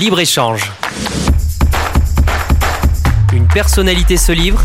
Libre-échange. 0.00 0.72
Une 3.34 3.46
personnalité 3.48 4.16
se 4.16 4.32
livre. 4.32 4.58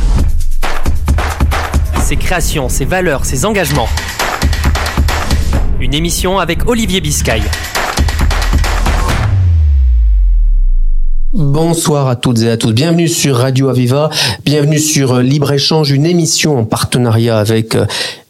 Ses 2.02 2.16
créations, 2.16 2.70
ses 2.70 2.86
valeurs, 2.86 3.26
ses 3.26 3.44
engagements. 3.44 3.90
Une 5.82 5.94
émission 5.94 6.40
avec 6.40 6.70
Olivier 6.70 7.02
Biscay. 7.02 7.42
Bonsoir 11.34 12.08
à 12.08 12.16
toutes 12.16 12.40
et 12.44 12.50
à 12.50 12.56
tous. 12.56 12.72
Bienvenue 12.72 13.10
sur 13.10 13.36
Radio 13.36 13.68
Aviva. 13.68 14.10
Bienvenue 14.46 14.80
sur 14.80 15.18
Libre 15.18 15.52
Échange, 15.52 15.92
une 15.92 16.06
émission 16.06 16.58
en 16.58 16.64
partenariat 16.64 17.38
avec 17.38 17.76
euh, 17.76 17.86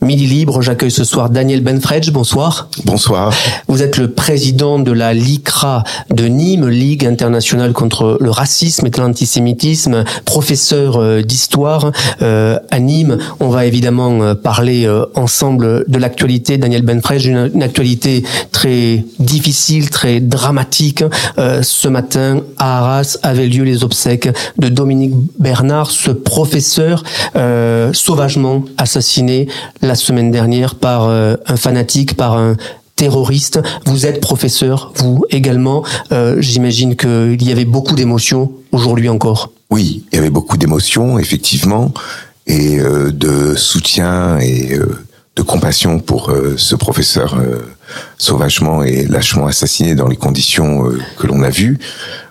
Midi 0.06 0.28
Libre. 0.28 0.62
J'accueille 0.62 0.92
ce 0.92 1.04
soir 1.04 1.30
Daniel 1.30 1.62
Benfredge. 1.62 2.12
Bonsoir. 2.12 2.70
Bonsoir. 2.86 3.34
Vous 3.68 3.84
êtes 3.84 3.98
le 3.98 4.12
président 4.12 4.80
de 4.80 4.92
la 4.92 5.14
LICRA 5.14 5.84
de 6.10 6.26
Nîmes, 6.26 6.70
Ligue 6.70 7.06
internationale 7.06 7.74
contre 7.74 8.18
le 8.22 8.30
racisme 8.30 8.88
et 8.88 8.92
l'antisémitisme, 8.98 10.04
professeur 10.24 10.98
euh, 10.98 11.22
d'histoire 11.22 11.92
euh, 12.22 12.60
à 12.72 12.80
Nîmes. 12.80 13.18
On 13.40 13.50
va 13.50 13.66
évidemment 13.66 14.36
parler 14.36 14.88
ensemble 15.16 15.86
de 15.88 15.98
l'actualité. 15.98 16.58
Daniel 16.58 16.84
Benfredge, 16.84 17.26
une, 17.26 17.52
une, 17.54 17.64
actualité 17.64 18.24
très 18.52 19.04
difficile, 19.20 19.90
très 19.90 20.20
dramatique. 20.20 21.04
ce 21.38 21.88
matin 21.88 22.42
à 22.58 22.80
Arras, 22.80 23.18
avaient 23.24 23.48
lieu 23.48 23.64
les 23.64 23.84
obsèques 23.84 24.30
de 24.58 24.70
Dominique 24.70 25.14
Bernard, 25.40 25.92
ce 25.92 26.12
professeur 26.12 27.04
euh, 27.36 27.92
sauvagement 27.94 28.64
assassiné 28.78 29.48
la 29.82 29.95
semaine 29.96 30.32
dernière 30.32 30.76
par 30.76 31.06
euh, 31.06 31.36
un 31.48 31.58
fanatique, 31.58 32.16
par 32.16 32.38
un 32.38 32.56
terroriste. 32.96 33.60
Vous 33.86 34.06
êtes 34.06 34.22
professeur, 34.22 34.94
vous 34.96 35.24
également. 35.30 35.84
Euh, 36.12 36.38
J'imagine 36.40 36.96
qu'il 36.96 37.44
y 37.44 37.52
avait 37.52 37.66
beaucoup 37.66 37.96
d'émotions 37.96 38.52
aujourd'hui 38.72 39.10
encore. 39.10 39.52
Oui, 39.70 40.06
il 40.12 40.16
y 40.16 40.20
avait 40.20 40.30
beaucoup 40.30 40.58
d'émotions, 40.58 41.20
effectivement, 41.20 41.94
et 42.48 42.80
euh, 42.80 43.12
de 43.12 43.56
soutien 43.56 44.38
et 44.40 44.80
de 45.36 45.42
compassion 45.42 46.00
pour 46.00 46.32
ce 46.56 46.76
professeur 46.76 47.38
sauvagement 48.18 48.84
et 48.84 49.06
lâchement 49.06 49.48
assassiné 49.48 49.94
dans 49.94 50.08
les 50.08 50.16
conditions 50.16 50.86
que 51.18 51.28
l'on 51.28 51.44
a 51.44 51.50
vues 51.50 51.78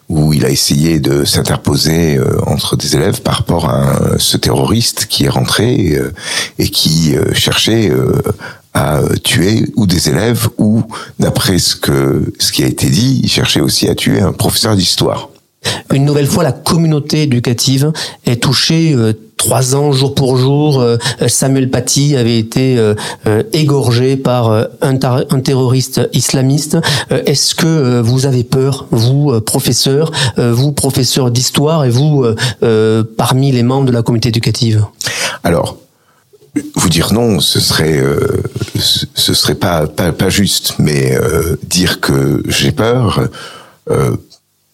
où 0.09 0.33
il 0.33 0.45
a 0.45 0.51
essayé 0.51 0.99
de 0.99 1.25
s'interposer 1.25 2.17
euh, 2.17 2.39
entre 2.47 2.77
des 2.77 2.95
élèves 2.97 3.23
par 3.23 3.35
rapport 3.35 3.69
à 3.69 4.19
ce 4.19 4.37
terroriste 4.37 5.07
qui 5.07 5.25
est 5.25 5.29
rentré 5.29 5.95
euh, 5.95 6.13
et 6.59 6.69
qui 6.69 7.17
euh, 7.17 7.33
cherchait 7.33 7.91
à 8.75 9.01
tuer 9.23 9.67
ou 9.77 9.87
des 9.87 10.09
élèves 10.09 10.49
ou 10.59 10.83
d'après 11.19 11.59
ce 11.59 11.77
que 11.77 12.33
ce 12.39 12.53
qui 12.53 12.65
a 12.65 12.67
été 12.67 12.91
dit, 12.91 13.21
il 13.23 13.31
cherchait 13.31 13.61
aussi 13.61 13.89
à 13.89 13.95
tuer 13.95 14.21
un 14.21 14.33
professeur 14.33 14.77
d'histoire. 14.77 15.31
Une 15.93 16.05
nouvelle 16.05 16.27
fois, 16.27 16.43
la 16.43 16.53
communauté 16.53 17.23
éducative 17.23 17.93
est 18.27 18.43
touchée 18.43 18.95
trois 19.37 19.75
ans 19.77 19.93
jour 19.93 20.15
pour 20.15 20.37
jour. 20.37 20.81
Euh, 20.81 20.97
Samuel 21.29 21.71
Paty 21.71 22.17
avait 22.17 22.39
été 22.39 22.79
euh, 22.79 22.95
euh, 23.27 23.43
égorgé 23.53 24.17
par 24.17 24.69
un, 24.81 24.97
terroriste 25.41 26.01
islamiste. 26.13 26.79
Est-ce 27.11 27.55
que 27.55 28.01
vous 28.01 28.27
avez 28.27 28.45
peur, 28.45 28.87
vous 28.91 29.41
professeur, 29.41 30.11
vous 30.37 30.73
professeur 30.73 31.31
d'histoire 31.31 31.85
et 31.85 31.91
vous 31.91 32.25
parmi 33.17 33.53
les 33.53 33.63
membres 33.63 33.87
de 33.87 33.93
la 33.93 34.03
communauté 34.03 34.31
éducative? 34.31 34.85
Alors. 35.43 35.79
Vous 36.77 36.89
dire 36.89 37.13
non, 37.13 37.41
ce 37.41 37.59
serait 37.59 38.01
ce 38.77 39.35
serait 39.35 39.57
pas 39.57 39.89
pas, 39.89 40.29
juste, 40.29 40.75
mais 40.79 41.19
dire 41.69 42.01
que 42.01 42.45
j'ai 42.47 42.71
peur, 42.71 43.29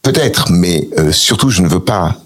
peut-être, 0.02 0.50
mais 0.50 0.90
surtout 1.10 1.48
je 1.48 1.62
ne 1.62 1.68
veux 1.68 1.80
pas 1.80 2.18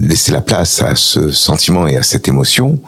laisser 0.00 0.32
la 0.32 0.40
place 0.40 0.82
à 0.82 0.96
ce 0.96 1.30
sentiment 1.30 1.86
et 1.86 1.96
à 1.96 2.02
cette 2.02 2.28
émotion 2.28 2.78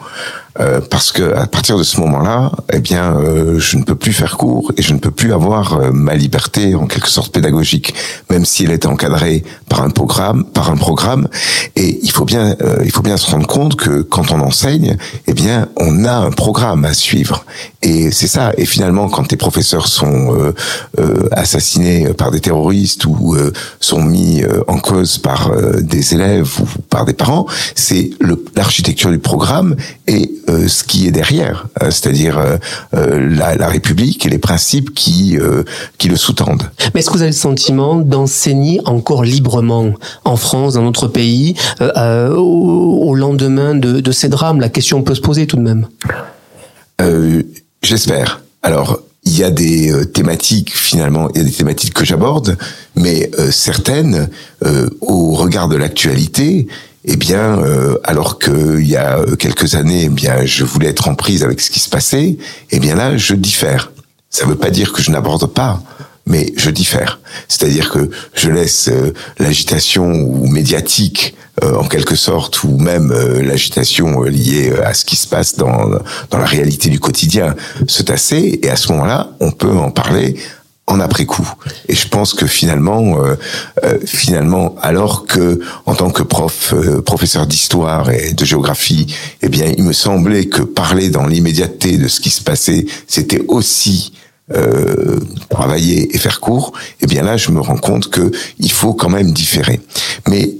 euh, 0.59 0.81
parce 0.89 1.11
que 1.11 1.35
à 1.35 1.45
partir 1.45 1.77
de 1.77 1.83
ce 1.83 1.99
moment-là, 2.01 2.51
eh 2.73 2.79
bien, 2.79 3.15
euh, 3.17 3.59
je 3.59 3.77
ne 3.77 3.83
peux 3.83 3.95
plus 3.95 4.13
faire 4.13 4.37
cours 4.37 4.71
et 4.75 4.81
je 4.81 4.93
ne 4.93 4.99
peux 4.99 5.11
plus 5.11 5.33
avoir 5.33 5.73
euh, 5.73 5.91
ma 5.91 6.15
liberté 6.15 6.73
en 6.73 6.87
quelque 6.87 7.09
sorte 7.09 7.31
pédagogique, 7.31 7.93
même 8.29 8.43
si 8.43 8.63
elle 8.63 8.71
est 8.71 8.85
encadrée 8.85 9.43
par 9.69 9.83
un 9.83 9.89
programme, 9.89 10.45
par 10.45 10.71
un 10.71 10.77
programme. 10.77 11.27
Et 11.75 11.99
il 12.01 12.11
faut 12.11 12.25
bien, 12.25 12.55
il 12.83 12.91
faut 12.91 13.03
bien 13.03 13.17
se 13.17 13.29
rendre 13.29 13.45
compte 13.45 13.75
que 13.75 14.01
quand 14.01 14.31
on 14.31 14.39
enseigne, 14.39 14.97
eh 15.27 15.33
bien, 15.33 15.67
on 15.77 16.05
a 16.05 16.13
un 16.13 16.31
programme 16.31 16.85
à 16.85 16.93
suivre. 16.93 17.45
Et 17.83 18.09
c'est 18.11 18.27
ça. 18.27 18.51
Et 18.57 18.65
finalement, 18.65 19.09
quand 19.09 19.29
les 19.31 19.37
professeurs 19.37 19.87
sont 19.87 20.53
assassinés 21.31 22.13
par 22.13 22.31
des 22.31 22.39
terroristes 22.39 23.05
ou 23.05 23.37
sont 23.79 24.01
mis 24.01 24.43
en 24.67 24.79
cause 24.79 25.19
par 25.19 25.51
des 25.81 26.13
élèves 26.15 26.49
ou 26.59 26.65
par 26.89 27.05
des 27.05 27.13
parents, 27.13 27.45
c'est 27.75 28.09
l'architecture 28.55 29.11
du 29.11 29.19
programme 29.19 29.75
et 30.07 30.31
euh, 30.49 30.69
ce 30.69 30.85
qui 30.85 31.07
est 31.07 31.11
derrière, 31.11 31.67
euh, 31.83 31.91
c'est-à-dire 31.91 32.37
euh, 32.37 32.57
la, 33.29 33.55
la, 33.55 33.67
République 33.67 34.25
et 34.25 34.29
les 34.29 34.37
principes 34.37 34.93
qui 34.93 35.37
qui 35.97 36.07
le 36.07 36.15
sous-tendent. 36.15 36.69
Mais 36.93 37.01
est-ce 37.01 37.09
que 37.09 37.15
vous 37.15 37.21
avez 37.21 37.31
le 37.31 37.35
sentiment 37.35 37.95
d'enseigner 37.95 38.79
encore 38.85 39.23
librement 39.23 39.93
en 40.23 40.37
France, 40.37 40.75
dans 40.75 40.83
notre 40.83 41.07
pays, 41.07 41.55
au, 41.81 43.13
lendemain 43.15 43.75
de, 43.75 43.99
de, 43.99 44.11
ces 44.11 44.29
drames? 44.29 44.61
La 44.61 44.69
question 44.69 45.03
peut 45.03 45.15
se 45.15 45.21
poser 45.21 45.47
tout 45.47 45.57
de 45.57 45.61
même. 45.61 45.87
J'espère. 47.83 48.41
Alors, 48.63 49.01
il 49.23 49.37
y 49.37 49.43
a 49.43 49.51
des 49.51 49.91
thématiques 50.13 50.73
finalement, 50.73 51.29
il 51.33 51.39
y 51.39 51.41
a 51.41 51.43
des 51.43 51.51
thématiques 51.51 51.93
que 51.93 52.05
j'aborde, 52.05 52.57
mais 52.95 53.29
certaines, 53.51 54.29
au 55.01 55.33
regard 55.33 55.67
de 55.67 55.75
l'actualité, 55.75 56.67
eh 57.07 57.15
bien, 57.15 57.59
euh, 57.59 57.97
alors 58.03 58.37
qu'il 58.37 58.85
y 58.85 58.97
a 58.97 59.19
quelques 59.39 59.75
années, 59.75 60.03
eh 60.05 60.09
bien, 60.09 60.45
je 60.45 60.65
voulais 60.65 60.89
être 60.89 61.07
en 61.07 61.15
prise 61.15 61.41
avec 61.43 61.61
ce 61.61 61.71
qui 61.71 61.79
se 61.79 61.89
passait, 61.89 62.37
eh 62.71 62.79
bien 62.79 62.95
là, 62.95 63.15
je 63.15 63.33
diffère. 63.33 63.91
Ça 64.29 64.45
ne 64.45 64.51
veut 64.51 64.57
pas 64.57 64.69
dire 64.69 64.91
que 64.91 65.01
je 65.01 65.09
n'aborde 65.09 65.45
pas, 65.45 65.81
mais 66.25 66.51
je 66.57 66.69
diffère. 66.69 67.21
C'est-à-dire 67.47 67.89
que 67.89 68.09
je 68.33 68.49
laisse 68.49 68.89
euh, 68.89 69.13
l'agitation 69.39 70.05
ou 70.05 70.47
médiatique, 70.47 71.33
euh, 71.63 71.75
en 71.75 71.87
quelque 71.87 72.15
sorte, 72.15 72.63
ou 72.65 72.77
même 72.77 73.13
l'agitation 73.41 74.21
liée 74.23 74.73
à 74.83 74.93
ce 74.93 75.05
qui 75.05 75.15
se 75.15 75.27
passe 75.27 75.55
dans, 75.55 75.89
dans 76.29 76.37
la 76.37 76.45
réalité 76.45 76.89
du 76.89 76.99
quotidien 76.99 77.55
se 77.87 78.03
tasser, 78.03 78.59
et 78.61 78.69
à 78.69 78.75
ce 78.75 78.91
moment-là, 78.91 79.31
on 79.39 79.51
peut 79.51 79.71
en 79.71 79.91
parler 79.91 80.35
en 80.87 81.01
après 81.01 81.25
coup. 81.25 81.47
Et 81.89 81.95
je 81.95 82.07
pense 82.07 82.33
que 82.33 82.47
finalement, 82.47 83.21
euh, 83.21 83.35
euh, 83.83 83.99
finalement, 84.05 84.75
alors 84.81 85.25
que 85.25 85.59
en 85.85 85.93
tant 85.93 86.09
que 86.09 86.23
prof, 86.23 86.73
euh, 86.73 87.01
professeur 87.01 87.45
d'histoire 87.45 88.09
et 88.09 88.33
de 88.33 88.45
géographie, 88.45 89.13
eh 89.41 89.49
bien, 89.49 89.71
il 89.77 89.83
me 89.83 89.93
semblait 89.93 90.45
que 90.45 90.61
parler 90.61 91.09
dans 91.09 91.27
l'immédiateté 91.27 91.97
de 91.97 92.07
ce 92.07 92.21
qui 92.21 92.29
se 92.29 92.41
passait, 92.41 92.85
c'était 93.07 93.43
aussi 93.47 94.13
travailler 95.49 96.15
et 96.15 96.17
faire 96.17 96.39
court. 96.39 96.71
Eh 97.01 97.05
bien 97.05 97.21
là, 97.21 97.35
je 97.35 97.51
me 97.51 97.59
rends 97.59 97.75
compte 97.75 98.09
que 98.09 98.31
il 98.59 98.71
faut 98.71 98.93
quand 98.93 99.09
même 99.09 99.33
différer. 99.33 99.81
Mais 100.29 100.55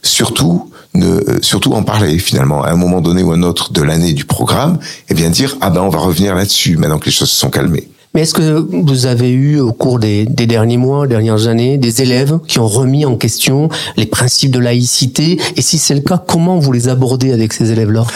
surtout, 0.00 0.70
ne, 0.94 1.20
surtout 1.42 1.72
en 1.72 1.82
parler 1.82 2.20
finalement 2.20 2.62
à 2.62 2.70
un 2.70 2.76
moment 2.76 3.00
donné 3.00 3.24
ou 3.24 3.32
un 3.32 3.42
autre 3.42 3.72
de 3.72 3.82
l'année 3.82 4.12
du 4.12 4.26
programme, 4.26 4.78
et 5.08 5.14
bien 5.14 5.30
dire 5.30 5.56
ah 5.60 5.70
ben 5.70 5.80
on 5.80 5.88
va 5.88 5.98
revenir 5.98 6.36
là-dessus 6.36 6.76
maintenant 6.76 7.00
que 7.00 7.06
les 7.06 7.10
choses 7.10 7.30
se 7.30 7.40
sont 7.40 7.50
calmées. 7.50 7.88
Mais 8.16 8.22
est-ce 8.22 8.32
que 8.32 8.66
vous 8.72 9.04
avez 9.04 9.30
eu 9.30 9.60
au 9.60 9.74
cours 9.74 9.98
des, 9.98 10.24
des, 10.24 10.46
derniers 10.46 10.78
mois, 10.78 11.06
dernières 11.06 11.48
années, 11.48 11.76
des 11.76 12.00
élèves 12.00 12.38
qui 12.48 12.58
ont 12.58 12.66
remis 12.66 13.04
en 13.04 13.16
question 13.16 13.68
les 13.98 14.06
principes 14.06 14.52
de 14.52 14.58
laïcité? 14.58 15.38
Et 15.54 15.60
si 15.60 15.76
c'est 15.76 15.94
le 15.94 16.00
cas, 16.00 16.16
comment 16.16 16.58
vous 16.58 16.72
les 16.72 16.88
abordez 16.88 17.34
avec 17.34 17.52
ces 17.52 17.72
élèves-là? 17.72 18.06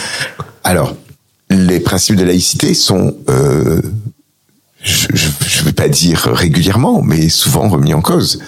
Alors, 0.65 0.97
les 1.50 1.81
principes 1.81 2.16
de 2.16 2.25
laïcité 2.25 2.72
sont, 2.72 3.15
euh, 3.28 3.83
je 4.83 5.06
ne 5.12 5.65
vais 5.66 5.75
pas 5.75 5.89
dire 5.89 6.31
régulièrement, 6.33 7.03
mais 7.03 7.28
souvent 7.28 7.69
remis 7.69 7.93
en 7.93 8.00
cause. 8.00 8.41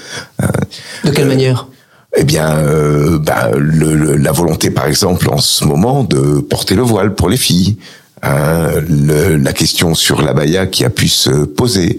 de 1.05 1.11
quelle 1.11 1.27
euh, 1.27 1.29
manière? 1.29 1.69
eh 2.17 2.25
bien, 2.25 2.57
euh, 2.57 3.19
bah, 3.19 3.51
le, 3.55 4.17
la 4.17 4.33
volonté, 4.33 4.71
par 4.71 4.87
exemple, 4.87 5.29
en 5.29 5.39
ce 5.39 5.67
moment, 5.67 6.03
de 6.03 6.41
porter 6.41 6.75
le 6.75 6.83
voile 6.83 7.15
pour 7.15 7.29
les 7.29 7.37
filles, 7.37 7.77
Hein, 8.23 8.71
le, 8.89 9.37
la 9.37 9.53
question 9.53 9.95
sur 9.95 10.23
l'abaya 10.23 10.67
qui 10.67 10.85
a 10.85 10.91
pu 10.91 11.09
se 11.09 11.45
poser. 11.45 11.99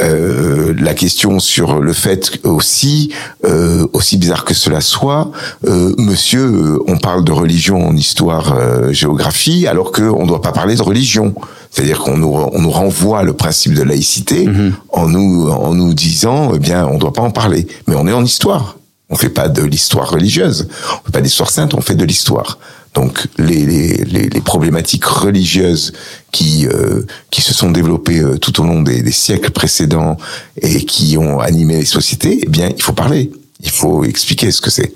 Euh, 0.00 0.72
la 0.78 0.94
question 0.94 1.40
sur 1.40 1.80
le 1.80 1.92
fait 1.92 2.38
aussi, 2.44 3.12
euh, 3.44 3.84
aussi 3.92 4.16
bizarre 4.16 4.44
que 4.44 4.54
cela 4.54 4.80
soit, 4.80 5.32
euh, 5.66 5.92
monsieur, 5.98 6.44
euh, 6.44 6.78
on 6.86 6.98
parle 6.98 7.24
de 7.24 7.32
religion 7.32 7.84
en 7.84 7.96
histoire 7.96 8.56
euh, 8.56 8.92
géographie, 8.92 9.66
alors 9.66 9.90
qu'on 9.90 10.22
ne 10.22 10.28
doit 10.28 10.40
pas 10.40 10.52
parler 10.52 10.76
de 10.76 10.82
religion. 10.82 11.34
C'est-à-dire 11.72 11.98
qu'on 11.98 12.16
nous, 12.16 12.28
on 12.28 12.60
nous 12.60 12.70
renvoie 12.70 13.24
le 13.24 13.32
principe 13.32 13.74
de 13.74 13.82
laïcité 13.82 14.46
mm-hmm. 14.46 14.72
en 14.90 15.08
nous 15.08 15.48
en 15.50 15.74
nous 15.74 15.92
disant, 15.94 16.52
eh 16.54 16.60
bien, 16.60 16.86
on 16.86 16.94
ne 16.94 17.00
doit 17.00 17.12
pas 17.12 17.22
en 17.22 17.32
parler. 17.32 17.66
Mais 17.88 17.96
on 17.96 18.06
est 18.06 18.12
en 18.12 18.24
histoire. 18.24 18.76
On 19.10 19.16
fait 19.16 19.30
pas 19.30 19.48
de 19.48 19.62
l'histoire 19.62 20.10
religieuse, 20.10 20.68
on 20.92 21.06
fait 21.06 21.12
pas 21.12 21.20
d'histoire 21.22 21.50
sainte, 21.50 21.72
on 21.74 21.80
fait 21.80 21.94
de 21.94 22.04
l'histoire. 22.04 22.58
Donc 22.94 23.26
les, 23.38 23.64
les, 23.64 24.28
les, 24.28 24.40
problématiques 24.40 25.04
religieuses 25.04 25.92
qui 26.32 26.66
euh, 26.66 27.02
qui 27.30 27.42
se 27.42 27.54
sont 27.54 27.70
développées 27.70 28.20
euh, 28.20 28.38
tout 28.38 28.60
au 28.60 28.64
long 28.64 28.82
des, 28.82 29.02
des, 29.02 29.12
siècles 29.12 29.50
précédents 29.50 30.16
et 30.60 30.84
qui 30.84 31.16
ont 31.18 31.38
animé 31.38 31.76
les 31.76 31.84
sociétés, 31.84 32.40
eh 32.42 32.48
bien 32.48 32.70
il 32.74 32.82
faut 32.82 32.94
parler. 32.94 33.30
Il 33.60 33.70
faut 33.70 34.04
expliquer 34.04 34.50
ce 34.50 34.60
que 34.60 34.70
c'est. 34.70 34.94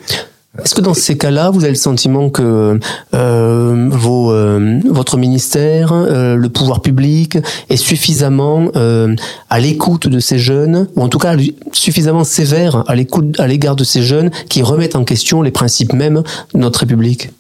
Est-ce 0.63 0.75
que 0.75 0.83
dans 0.83 0.93
ces 0.93 1.17
cas-là, 1.17 1.49
vous 1.49 1.65
avez 1.65 1.73
le 1.73 1.79
sentiment 1.79 2.29
que 2.29 2.79
euh, 3.15 3.89
vos, 3.91 4.31
euh, 4.33 4.81
votre 4.85 5.17
ministère, 5.17 5.93
euh, 5.93 6.37
le 6.37 6.49
pouvoir 6.51 6.83
public, 6.83 7.39
est 7.71 7.77
suffisamment 7.77 8.69
euh, 8.77 9.17
à 9.49 9.61
l'écoute 9.61 10.09
de 10.09 10.19
ces 10.19 10.39
jeunes, 10.39 10.89
ou 10.95 11.01
en 11.01 11.09
tout 11.09 11.19
cas 11.19 11.37
suffisamment 11.73 12.25
sévère 12.25 12.85
à 12.87 12.95
l'écoute 12.95 13.41
à 13.41 13.47
l'égard 13.47 13.77
de 13.77 13.85
ces 13.85 14.03
jeunes 14.03 14.31
qui 14.51 14.61
remettent 14.63 14.95
en 14.95 15.05
question 15.05 15.41
les 15.41 15.51
principes 15.51 15.95
mêmes 15.95 16.23
de 16.53 16.59
notre 16.59 16.81
République? 16.81 17.31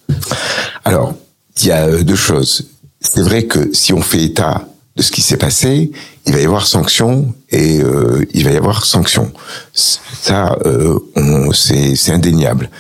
Alors, 0.85 1.15
il 1.61 1.67
y 1.67 1.73
a 1.73 2.03
deux 2.03 2.17
choses. 2.17 2.69
C'est 3.01 3.23
vrai 3.23 3.45
que 3.45 3.73
si 3.73 3.93
on 3.93 4.01
fait 4.01 4.23
état 4.23 4.67
de 4.97 5.03
ce 5.03 5.11
qui 5.11 5.23
s'est 5.23 5.37
passé, 5.37 5.91
il 6.27 6.33
va 6.33 6.41
y 6.41 6.45
avoir 6.45 6.67
sanction 6.67 7.35
et 7.51 7.81
euh, 7.81 8.25
il 8.33 8.45
va 8.45 8.53
y 8.53 8.57
avoir 8.57 8.85
sanction. 8.85 9.33
Ça, 9.73 10.57
euh, 10.67 10.99
c'est 11.55 12.13
indéniable. 12.13 12.71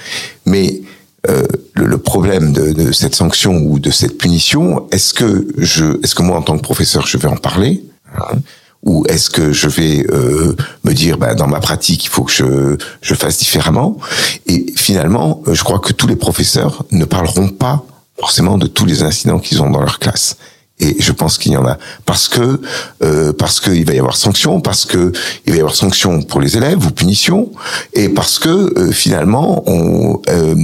Mais 0.46 0.82
euh, 1.28 1.46
le, 1.74 1.86
le, 1.86 1.98
problème 1.98 2.52
de, 2.52 2.72
de, 2.72 2.92
cette 2.92 3.14
sanction 3.14 3.56
ou 3.56 3.78
de 3.78 3.90
cette 3.90 4.18
punition, 4.18 4.88
est-ce 4.90 5.14
que 5.14 5.46
je, 5.56 6.02
est-ce 6.02 6.14
que 6.14 6.22
moi 6.22 6.36
en 6.36 6.42
tant 6.42 6.56
que 6.56 6.62
professeur, 6.62 7.06
je 7.06 7.16
vais 7.16 7.28
en 7.28 7.36
parler 7.36 7.84
hein, 8.16 8.38
ou 8.82 9.04
est-ce 9.08 9.30
que 9.30 9.52
je 9.52 9.68
vais 9.68 10.04
euh, 10.10 10.56
me 10.84 10.92
dire, 10.92 11.18
bah, 11.18 11.34
dans 11.34 11.46
ma 11.46 11.60
pratique, 11.60 12.04
il 12.04 12.08
faut 12.08 12.24
que 12.24 12.32
je, 12.32 12.76
je 13.00 13.14
fasse 13.14 13.38
différemment? 13.38 13.98
Et 14.46 14.66
finalement, 14.76 15.42
je 15.50 15.62
crois 15.62 15.78
que 15.78 15.92
tous 15.92 16.06
les 16.06 16.16
professeurs 16.16 16.84
ne 16.90 17.04
parleront 17.04 17.48
pas 17.48 17.84
forcément 18.18 18.58
de 18.58 18.66
tous 18.66 18.84
les 18.84 19.02
incidents 19.02 19.38
qu'ils 19.38 19.62
ont 19.62 19.70
dans 19.70 19.80
leur 19.80 19.98
classe. 19.98 20.36
Et 20.80 20.96
je 20.98 21.12
pense 21.12 21.38
qu'il 21.38 21.52
y 21.52 21.56
en 21.56 21.66
a 21.66 21.78
parce 22.06 22.28
que 22.28 22.60
euh, 23.04 23.32
parce 23.32 23.60
qu'il 23.60 23.84
va 23.84 23.94
y 23.94 23.98
avoir 23.98 24.16
sanction, 24.16 24.60
parce 24.60 24.84
que 24.84 25.12
il 25.46 25.52
va 25.52 25.56
y 25.56 25.60
avoir 25.60 25.76
sanction 25.76 26.22
pour 26.22 26.40
les 26.40 26.56
élèves 26.56 26.84
ou 26.84 26.90
punition, 26.90 27.52
et 27.94 28.08
parce 28.08 28.38
que 28.38 28.48
euh, 28.78 28.90
finalement 28.90 29.62
on 29.66 30.20
euh, 30.28 30.56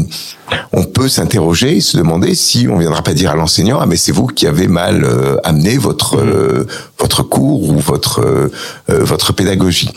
on 0.72 0.84
peut 0.84 1.08
s'interroger 1.08 1.76
et 1.76 1.80
se 1.80 1.96
demander 1.96 2.34
si 2.34 2.68
on 2.70 2.78
viendra 2.78 3.02
pas 3.02 3.14
dire 3.14 3.30
à 3.30 3.36
l'enseignant 3.36 3.78
ah 3.80 3.86
mais 3.86 3.96
c'est 3.96 4.12
vous 4.12 4.26
qui 4.26 4.46
avez 4.46 4.68
mal 4.68 5.04
euh, 5.04 5.36
amené 5.44 5.78
votre 5.78 6.16
mmh. 6.16 6.28
euh, 6.28 6.64
votre 6.98 7.22
cours 7.22 7.68
ou 7.70 7.78
votre 7.78 8.20
euh, 8.20 8.50
votre 8.88 9.32
pédagogie. 9.32 9.90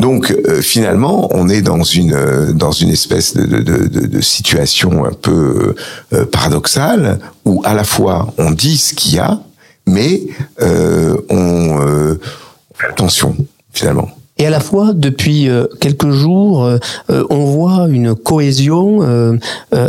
Donc 0.00 0.34
finalement 0.60 1.28
on 1.32 1.48
est 1.48 1.62
dans 1.62 1.82
une 1.82 2.52
dans 2.52 2.72
une 2.72 2.90
espèce 2.90 3.34
de, 3.34 3.44
de, 3.44 3.86
de, 3.86 4.06
de 4.06 4.20
situation 4.20 5.04
un 5.04 5.12
peu 5.12 5.74
paradoxale 6.30 7.18
où 7.44 7.62
à 7.64 7.74
la 7.74 7.84
fois 7.84 8.32
on 8.38 8.50
dit 8.50 8.76
ce 8.76 8.94
qu'il 8.94 9.14
y 9.14 9.18
a 9.18 9.40
mais 9.86 10.22
euh, 10.60 11.16
on 11.28 11.80
euh, 11.80 12.20
attention 12.88 13.36
finalement. 13.72 14.10
Et 14.42 14.46
à 14.46 14.50
la 14.50 14.58
fois, 14.58 14.92
depuis 14.92 15.48
euh, 15.48 15.66
quelques 15.78 16.10
jours, 16.10 16.64
euh, 16.64 16.78
on 17.30 17.44
voit 17.44 17.86
une 17.88 18.16
cohésion 18.16 18.98
euh, 19.02 19.38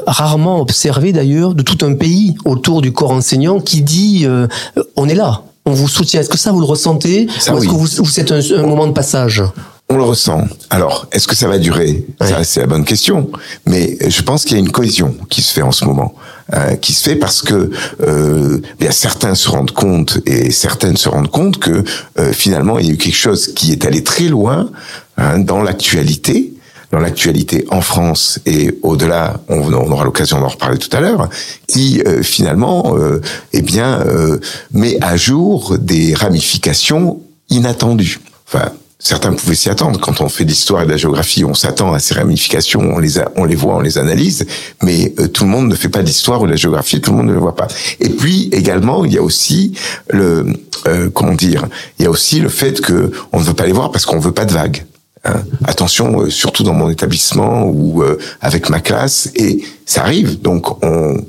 rarement 0.06 0.62
observée 0.62 1.12
d'ailleurs 1.12 1.56
de 1.56 1.64
tout 1.64 1.84
un 1.84 1.96
pays 1.96 2.36
autour 2.46 2.84
du 2.84 2.92
corps 2.92 3.10
enseignant 3.10 3.60
qui 3.60 3.82
dit 3.82 4.28
on 4.96 5.10
est 5.10 5.16
là, 5.16 5.42
on 5.66 5.72
vous 5.72 5.88
soutient. 5.88 6.22
Est-ce 6.22 6.30
que 6.30 6.38
ça 6.38 6.52
vous 6.52 6.60
le 6.60 6.68
ressentez? 6.68 7.26
Ça, 7.40 7.56
ou 7.56 7.58
est-ce 7.58 7.66
oui. 7.66 7.72
que 7.72 7.76
vous, 7.76 8.06
c'est 8.06 8.32
un, 8.32 8.42
un, 8.60 8.68
moment 8.68 8.86
de 8.86 8.92
passage? 8.92 9.42
On 9.94 9.98
le 9.98 10.04
ressent. 10.04 10.48
Alors, 10.70 11.08
est-ce 11.12 11.28
que 11.28 11.36
ça 11.36 11.48
va 11.48 11.58
durer? 11.58 12.06
Ça, 12.20 12.44
c'est 12.44 12.62
la 12.62 12.68
bonne 12.68 12.86
question. 12.86 13.30
Mais 13.66 13.98
je 14.08 14.22
pense 14.22 14.44
qu'il 14.44 14.54
y 14.54 14.60
a 14.60 14.60
une 14.60 14.72
cohésion 14.72 15.16
qui 15.30 15.42
se 15.42 15.54
fait 15.54 15.62
en 15.62 15.72
ce 15.72 15.86
moment, 15.86 16.16
euh, 16.54 16.76
qui 16.76 16.94
se 16.94 17.04
fait 17.04 17.16
parce 17.16 17.42
que 17.42 17.70
euh, 18.02 18.60
bien 18.80 18.92
certains 18.92 19.36
se 19.36 19.50
rendent 19.50 19.72
compte 19.72 20.20
et 20.26 20.52
certaines 20.52 20.98
se 20.98 21.10
rendent 21.10 21.32
compte 21.32 21.60
que 21.60 21.84
euh, 22.20 22.34
finalement 22.34 22.80
il 22.80 22.88
y 22.88 22.90
a 22.90 22.94
eu 22.94 22.98
quelque 22.98 23.16
chose 23.16 23.54
qui 23.54 23.72
est 23.72 23.86
allé 23.86 24.04
très 24.04 24.26
loin 24.26 24.70
hein, 25.18 25.40
dans 25.40 25.62
l'actualité 25.62 26.54
dans 26.92 27.00
l'actualité 27.00 27.66
en 27.72 27.82
France 27.82 28.40
et 28.46 28.78
au-delà, 28.84 29.42
on, 29.50 29.74
on, 29.74 29.92
aura 29.92 30.06
l'occasion 30.06 30.40
d'en 30.40 30.48
reparler 30.48 30.78
tout 30.78 30.96
à 30.96 31.02
l'heure, 31.02 31.28
qui 31.66 32.04
euh, 32.06 32.22
finalement, 32.22 32.96
euh, 32.96 33.20
eh 33.52 33.64
bien, 33.64 34.02
euh, 34.02 34.40
met 34.74 35.04
à 35.04 35.18
jour 35.18 35.80
des 35.80 36.14
ramifications 36.14 37.20
inattendues. 37.50 38.20
Enfin, 38.46 38.74
certains 39.04 39.34
pouvaient 39.34 39.56
s'y 39.56 39.70
attendre. 39.70 40.00
Quand 40.00 40.22
on 40.22 40.30
fait 40.30 40.46
de 40.46 40.50
l'histoire 40.50 40.82
et 40.82 40.86
de 40.86 40.92
la 40.92 40.98
géographie, 40.98 41.46
on 41.46 41.54
s'attend 41.54 41.94
à 41.94 42.00
ces 42.00 42.16
ramifications, 42.16 42.80
on 42.80 43.00
les, 43.00 43.20
a, 43.20 43.32
on 43.36 43.46
les 43.46 43.56
voit, 43.56 43.76
on 43.76 43.82
les 43.82 43.98
analyse, 43.98 44.46
mais 44.82 45.14
euh, 45.20 45.28
tout 45.28 45.44
le 45.44 45.50
monde 45.50 45.68
ne 45.68 45.76
fait 45.76 45.90
pas 45.90 46.02
de 46.02 46.08
l'histoire 46.08 46.42
ou 46.42 46.46
de 46.46 46.52
la 46.52 46.58
géographie, 46.58 47.00
tout 47.02 47.12
le 47.12 47.18
monde 47.18 47.28
ne 47.28 47.34
le 47.34 47.40
voit 47.40 47.56
pas. 47.56 47.68
Et 48.00 48.10
puis 48.10 48.50
également, 48.52 49.06
il 49.06 49.14
y 49.14 49.18
a 49.18 49.22
aussi 49.22 49.74
le, 50.10 50.46
euh, 50.88 51.10
comment 51.14 51.34
dire, 51.34 51.68
il 52.00 52.04
y 52.04 52.06
a 52.06 52.10
aussi 52.10 52.40
le 52.40 52.50
fait 52.50 52.82
que 52.82 53.12
on 53.32 53.40
ne 53.40 53.44
veut 53.44 53.54
pas 53.54 53.66
les 53.66 53.74
voir 53.74 53.92
parce 53.92 54.06
qu'on 54.06 54.20
veut 54.20 54.32
pas 54.32 54.46
de 54.46 54.54
vagues. 54.54 54.86
Hein. 55.26 55.44
Attention, 55.66 56.22
euh, 56.22 56.30
surtout 56.30 56.64
dans 56.64 56.74
mon 56.74 56.90
établissement 56.90 57.64
ou 57.64 58.04
euh, 58.04 58.18
avec 58.42 58.70
ma 58.70 58.82
classe, 58.82 59.30
et 59.36 59.64
ça 59.86 60.02
arrive. 60.02 60.42
Donc 60.42 60.84
on 60.84 61.24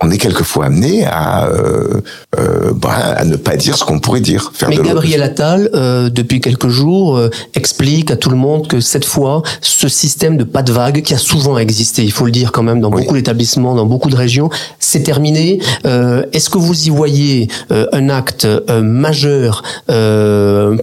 on 0.00 0.10
est 0.12 0.18
quelquefois 0.18 0.66
amené 0.66 1.04
à, 1.06 1.46
euh, 1.48 2.00
euh, 2.38 2.72
bah, 2.72 2.90
à 3.16 3.24
ne 3.24 3.34
pas 3.34 3.56
dire 3.56 3.76
ce 3.76 3.84
qu'on 3.84 3.98
pourrait 3.98 4.20
dire. 4.20 4.52
Faire 4.54 4.68
Mais 4.68 4.76
de 4.76 4.82
Gabriel 4.82 5.22
Attal, 5.22 5.70
euh, 5.74 6.08
depuis 6.08 6.40
quelques 6.40 6.68
jours, 6.68 7.20
explique 7.54 8.12
à 8.12 8.16
tout 8.16 8.30
le 8.30 8.36
monde 8.36 8.68
que 8.68 8.78
cette 8.80 9.04
fois, 9.04 9.42
ce 9.60 9.88
système 9.88 10.36
de 10.36 10.44
pas 10.44 10.62
de 10.62 10.70
vague 10.70 11.02
qui 11.02 11.14
a 11.14 11.18
souvent 11.18 11.58
existé, 11.58 12.04
il 12.04 12.12
faut 12.12 12.26
le 12.26 12.30
dire 12.30 12.52
quand 12.52 12.62
même, 12.62 12.80
dans 12.80 12.92
oui. 12.92 13.02
beaucoup 13.02 13.14
d'établissements, 13.14 13.74
dans 13.74 13.86
beaucoup 13.86 14.08
de 14.08 14.14
régions, 14.16 14.50
c'est 14.78 15.02
terminé. 15.02 15.60
Euh, 15.84 16.24
Est-ce 16.32 16.48
que 16.48 16.58
vous 16.58 16.86
y 16.86 16.90
voyez 16.90 17.48
euh, 17.72 17.86
un 17.92 18.08
acte 18.08 18.46
majeur 18.80 19.62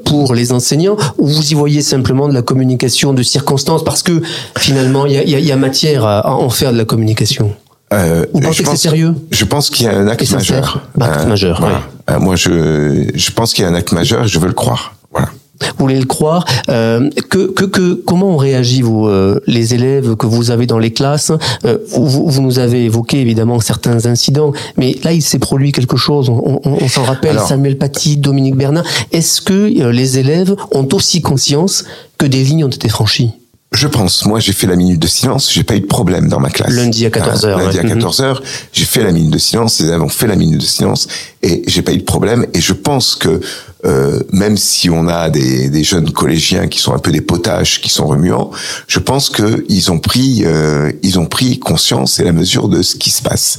pour 0.03 0.35
les 0.35 0.51
enseignants 0.51 0.97
ou 1.17 1.27
vous 1.27 1.51
y 1.51 1.53
voyez 1.53 1.81
simplement 1.81 2.27
de 2.27 2.33
la 2.33 2.41
communication 2.41 3.13
de 3.13 3.23
circonstances? 3.23 3.83
Parce 3.83 4.03
que 4.03 4.21
finalement, 4.57 5.05
il 5.05 5.13
y 5.13 5.35
a, 5.35 5.39
y 5.39 5.51
a, 5.51 5.55
matière 5.55 6.05
à 6.05 6.35
en 6.35 6.49
faire 6.49 6.73
de 6.73 6.77
la 6.77 6.85
communication 6.85 7.55
euh, 7.93 8.25
Vous 8.33 8.39
pensez 8.41 8.63
que 8.63 8.69
c'est 8.69 8.77
sérieux 8.77 9.13
Je 9.31 9.45
pense 9.45 9.69
qu'il 9.69 9.85
y 9.85 9.89
a 9.89 9.97
un 9.97 10.07
acte 10.07 10.29
majeur. 10.31 10.81
Acte 10.99 11.21
euh, 11.21 11.27
majeur. 11.27 11.59
Voilà. 11.59 11.81
Euh, 12.09 12.19
moi, 12.19 12.35
je 12.35 13.09
je 13.13 13.31
pense 13.31 13.53
qu'il 13.53 13.63
y 13.63 13.67
a 13.67 13.69
un 13.69 13.75
acte 13.75 13.91
majeur. 13.91 14.25
et 14.25 14.27
Je 14.27 14.39
veux 14.39 14.47
le 14.47 14.53
croire. 14.53 14.95
Voilà. 15.11 15.29
Vous 15.61 15.67
voulez 15.85 15.99
le 15.99 16.05
croire 16.05 16.43
euh, 16.67 17.09
que, 17.29 17.47
que, 17.47 17.63
que 17.63 17.93
comment 17.93 18.31
on 18.31 18.35
réagit 18.35 18.81
vous 18.81 19.07
euh, 19.07 19.39
les 19.47 19.73
élèves 19.73 20.15
que 20.17 20.25
vous 20.25 20.51
avez 20.51 20.65
dans 20.67 20.79
les 20.79 20.91
classes 20.91 21.31
euh, 21.63 21.77
vous, 21.91 22.27
vous, 22.29 22.41
nous 22.41 22.59
avez 22.59 22.83
évoqué 22.83 23.21
évidemment 23.21 23.61
certains 23.61 24.05
incidents, 24.05 24.51
mais 24.75 24.97
là 25.05 25.13
il 25.13 25.21
s'est 25.21 25.39
produit 25.39 25.71
quelque 25.71 25.95
chose. 25.95 26.27
On, 26.29 26.59
on, 26.65 26.77
on 26.81 26.87
s'en 26.89 27.03
rappelle 27.03 27.37
Alors, 27.37 27.47
Samuel 27.47 27.77
Paty, 27.77 28.17
Dominique 28.17 28.55
Bernard. 28.55 28.83
Est-ce 29.13 29.39
que 29.41 29.53
euh, 29.81 29.93
les 29.93 30.19
élèves 30.19 30.53
ont 30.73 30.87
aussi 30.91 31.21
conscience 31.21 31.85
que 32.17 32.25
des 32.25 32.43
lignes 32.43 32.65
ont 32.65 32.69
été 32.69 32.89
franchies? 32.89 33.31
Je 33.75 33.87
pense. 33.87 34.25
Moi, 34.25 34.39
j'ai 34.39 34.53
fait 34.53 34.67
la 34.67 34.75
minute 34.75 34.99
de 34.99 35.07
silence. 35.07 35.51
J'ai 35.51 35.63
pas 35.63 35.75
eu 35.75 35.81
de 35.81 35.85
problème 35.85 36.27
dans 36.27 36.39
ma 36.39 36.49
classe. 36.49 36.73
Lundi 36.73 37.05
à 37.05 37.09
14h. 37.09 37.47
Hein, 37.47 37.57
lundi 37.57 37.77
ouais. 37.77 37.91
à 37.91 37.95
14h, 37.95 38.21
mm 38.21 38.33
-hmm. 38.33 38.41
j'ai 38.73 38.85
fait 38.85 39.03
la 39.03 39.11
minute 39.11 39.31
de 39.31 39.37
silence. 39.37 39.79
Les 39.79 39.87
élèves 39.87 40.01
ont 40.01 40.09
fait 40.09 40.27
la 40.27 40.35
minute 40.35 40.61
de 40.61 40.65
silence 40.65 41.07
et 41.41 41.63
j'ai 41.67 41.81
pas 41.81 41.93
eu 41.93 41.97
de 41.97 42.03
problème. 42.03 42.45
Et 42.53 42.61
je 42.61 42.73
pense 42.73 43.15
que 43.15 43.39
euh, 43.85 44.19
même 44.31 44.57
si 44.57 44.89
on 44.89 45.07
a 45.07 45.29
des, 45.29 45.69
des, 45.69 45.83
jeunes 45.83 46.11
collégiens 46.11 46.67
qui 46.67 46.79
sont 46.79 46.93
un 46.93 46.99
peu 47.05 47.11
des 47.11 47.21
potages, 47.21 47.81
qui 47.81 47.89
sont 47.89 48.07
remuants, 48.07 48.49
je 48.87 48.99
pense 48.99 49.29
que 49.29 49.63
ils 49.69 49.91
ont 49.91 49.99
pris, 49.99 50.43
euh, 50.43 50.91
ils 51.03 51.19
ont 51.19 51.27
pris 51.27 51.59
conscience 51.59 52.19
et 52.19 52.23
la 52.23 52.31
mesure 52.31 52.67
de 52.67 52.81
ce 52.81 52.95
qui 52.95 53.11
se 53.11 53.21
passe. 53.21 53.57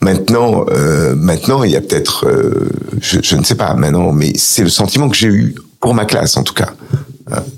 Maintenant, 0.00 0.66
euh, 0.70 1.14
maintenant, 1.16 1.64
il 1.64 1.72
y 1.72 1.76
a 1.76 1.80
peut-être, 1.80 2.26
euh, 2.26 2.68
je, 3.00 3.18
je 3.22 3.36
ne 3.36 3.44
sais 3.44 3.56
pas 3.56 3.74
maintenant, 3.74 4.12
mais 4.12 4.32
c'est 4.36 4.62
le 4.62 4.70
sentiment 4.70 5.08
que 5.08 5.16
j'ai 5.16 5.28
eu 5.28 5.54
pour 5.80 5.94
ma 5.94 6.04
classe 6.04 6.36
en 6.36 6.42
tout 6.42 6.54
cas. 6.54 6.70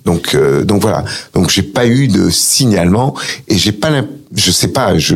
Donc, 0.05 0.35
euh, 0.35 0.65
donc 0.65 0.81
voilà. 0.81 1.05
Donc 1.35 1.51
j'ai 1.51 1.63
pas 1.63 1.87
eu 1.87 2.09
de 2.09 2.31
signalement 2.31 3.15
et 3.49 3.57
j'ai 3.57 3.73
pas, 3.73 3.91
je 4.35 4.51
sais 4.51 4.69
pas, 4.69 4.97
je 4.97 5.15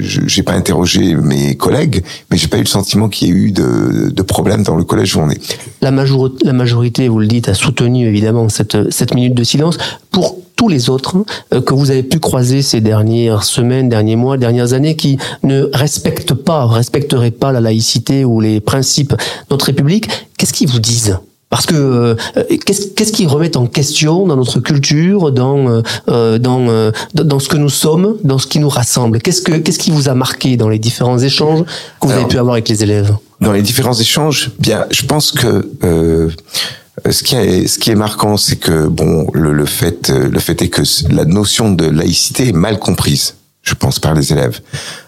j'ai 0.00 0.42
pas 0.42 0.54
interrogé 0.54 1.14
mes 1.14 1.56
collègues, 1.56 2.02
mais 2.30 2.36
j'ai 2.36 2.48
pas 2.48 2.56
eu 2.56 2.62
le 2.62 2.66
sentiment 2.66 3.08
qu'il 3.08 3.28
y 3.28 3.30
ait 3.30 3.34
eu 3.34 3.52
de, 3.52 4.10
de 4.10 4.22
problème 4.22 4.64
dans 4.64 4.76
le 4.76 4.84
collège 4.84 5.14
où 5.14 5.20
on 5.20 5.30
est. 5.30 5.40
La, 5.80 5.92
major 5.92 6.30
la 6.42 6.52
majorité, 6.52 7.08
vous 7.08 7.20
le 7.20 7.28
dites, 7.28 7.48
a 7.48 7.54
soutenu 7.54 8.06
évidemment 8.06 8.48
cette 8.48 8.92
cette 8.92 9.14
minute 9.14 9.34
de 9.34 9.44
silence. 9.44 9.78
Pour 10.10 10.36
tous 10.56 10.68
les 10.68 10.90
autres 10.90 11.16
euh, 11.52 11.60
que 11.60 11.74
vous 11.74 11.90
avez 11.90 12.02
pu 12.02 12.18
croiser 12.18 12.62
ces 12.62 12.80
dernières 12.80 13.44
semaines, 13.44 13.88
derniers 13.88 14.16
mois, 14.16 14.36
dernières 14.36 14.72
années, 14.72 14.96
qui 14.96 15.16
ne 15.44 15.68
respectent 15.72 16.34
pas, 16.34 16.66
respecteraient 16.66 17.30
pas 17.30 17.52
la 17.52 17.60
laïcité 17.60 18.24
ou 18.24 18.40
les 18.40 18.60
principes 18.60 19.10
de 19.12 19.16
notre 19.50 19.66
République, 19.66 20.08
qu'est-ce 20.36 20.52
qu'ils 20.52 20.68
vous 20.68 20.80
disent? 20.80 21.18
Parce 21.52 21.66
que 21.66 21.74
euh, 21.74 22.14
qu'est-ce 22.64 22.86
qu'est-ce 22.94 23.12
qui 23.12 23.26
remet 23.26 23.58
en 23.58 23.66
question 23.66 24.26
dans 24.26 24.36
notre 24.36 24.58
culture, 24.58 25.30
dans 25.32 25.82
euh, 26.08 26.38
dans 26.38 26.66
euh, 26.70 26.92
dans 27.12 27.38
ce 27.40 27.50
que 27.50 27.58
nous 27.58 27.68
sommes, 27.68 28.16
dans 28.24 28.38
ce 28.38 28.46
qui 28.46 28.58
nous 28.58 28.70
rassemble? 28.70 29.20
Qu'est-ce 29.20 29.42
que 29.42 29.52
qu'est-ce 29.58 29.78
qui 29.78 29.90
vous 29.90 30.08
a 30.08 30.14
marqué 30.14 30.56
dans 30.56 30.70
les 30.70 30.78
différents 30.78 31.18
échanges 31.18 31.64
que 32.00 32.06
vous 32.06 32.10
Alors, 32.10 32.24
avez 32.24 32.28
pu 32.32 32.38
avoir 32.38 32.54
avec 32.54 32.70
les 32.70 32.82
élèves? 32.82 33.14
Dans 33.42 33.52
les 33.52 33.60
différents 33.60 33.92
échanges, 33.92 34.50
bien, 34.58 34.86
je 34.90 35.04
pense 35.04 35.30
que 35.30 35.70
euh, 35.84 36.30
ce 37.10 37.22
qui 37.22 37.34
est 37.34 37.66
ce 37.66 37.78
qui 37.78 37.90
est 37.90 37.96
marquant, 37.96 38.38
c'est 38.38 38.56
que 38.56 38.86
bon, 38.86 39.26
le, 39.34 39.52
le 39.52 39.66
fait 39.66 40.08
le 40.08 40.38
fait 40.38 40.62
est 40.62 40.70
que 40.70 40.80
la 41.10 41.26
notion 41.26 41.70
de 41.70 41.84
laïcité 41.84 42.48
est 42.48 42.52
mal 42.52 42.78
comprise, 42.78 43.34
je 43.62 43.74
pense, 43.74 43.98
par 43.98 44.14
les 44.14 44.32
élèves 44.32 44.60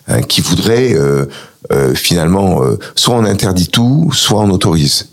hein, 0.08 0.20
qui 0.20 0.42
voudraient 0.42 0.94
euh, 0.94 1.24
finalement 1.94 2.60
soit 2.96 3.14
on 3.14 3.24
interdit 3.24 3.68
tout, 3.68 4.10
soit 4.12 4.42
on 4.42 4.50
autorise. 4.50 5.06